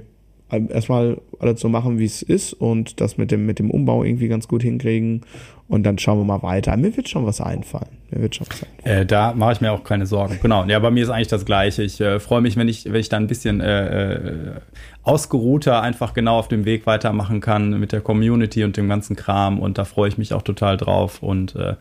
[0.51, 4.29] Erstmal alles so machen, wie es ist und das mit dem, mit dem Umbau irgendwie
[4.29, 5.23] ganz gut hinkriegen.
[5.67, 6.77] Und dann schauen wir mal weiter.
[6.77, 7.97] Mir wird schon was einfallen.
[8.11, 9.01] Mir wird schon was einfallen.
[9.01, 10.39] Äh, da mache ich mir auch keine Sorgen.
[10.43, 10.65] Genau.
[10.67, 11.83] Ja, bei mir ist eigentlich das Gleiche.
[11.83, 14.61] Ich äh, freue mich, wenn ich, wenn ich da ein bisschen äh, äh
[15.03, 19.59] ausgeruhter einfach genau auf dem Weg weitermachen kann mit der Community und dem ganzen Kram.
[19.59, 21.23] Und da freue ich mich auch total drauf.
[21.23, 21.75] Und äh,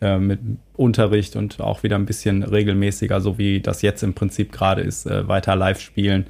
[0.00, 0.40] äh, mit
[0.74, 5.06] Unterricht und auch wieder ein bisschen regelmäßiger, so wie das jetzt im Prinzip gerade ist,
[5.06, 6.26] weiter live spielen.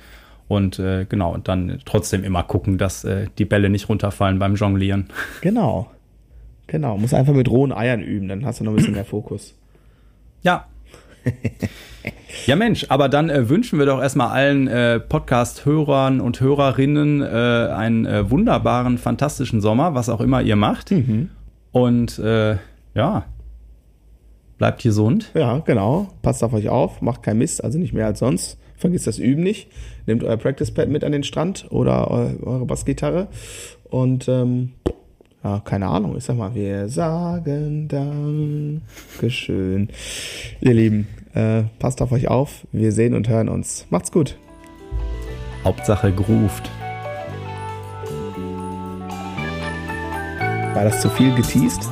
[0.49, 4.55] Und äh, genau, und dann trotzdem immer gucken, dass äh, die Bälle nicht runterfallen beim
[4.55, 5.09] Jonglieren.
[5.41, 5.91] Genau.
[6.69, 6.97] Genau.
[6.99, 9.55] Muss einfach mit rohen Eiern üben, dann hast du noch ein bisschen mehr Fokus.
[10.43, 10.67] Ja,
[12.47, 17.27] ja, Mensch, aber dann äh, wünschen wir doch erstmal allen äh, Podcast-Hörern und Hörerinnen äh,
[17.27, 20.91] einen äh, wunderbaren, fantastischen Sommer, was auch immer ihr macht.
[20.91, 21.31] Mhm.
[21.73, 22.57] Und äh,
[22.95, 23.25] ja,
[24.59, 25.31] bleibt gesund.
[25.35, 26.09] Ja, genau.
[26.23, 28.59] Passt auf euch auf, macht kein Mist, also nicht mehr als sonst.
[28.77, 29.69] Vergisst das Üben nicht.
[30.07, 33.29] Nehmt euer Practice-Pad mit an den Strand oder eure Bassgitarre
[33.91, 34.73] und ähm,
[35.45, 37.87] ja, keine Ahnung, ich sag mal, wir sagen
[39.21, 39.91] Dankeschön.
[40.61, 42.67] Ihr Lieben, äh, passt auf euch auf.
[42.73, 43.87] Wir sehen und hören uns.
[43.91, 44.37] Macht's gut.
[45.63, 46.71] Hauptsache grooved.
[50.75, 51.89] War das zu viel geteased?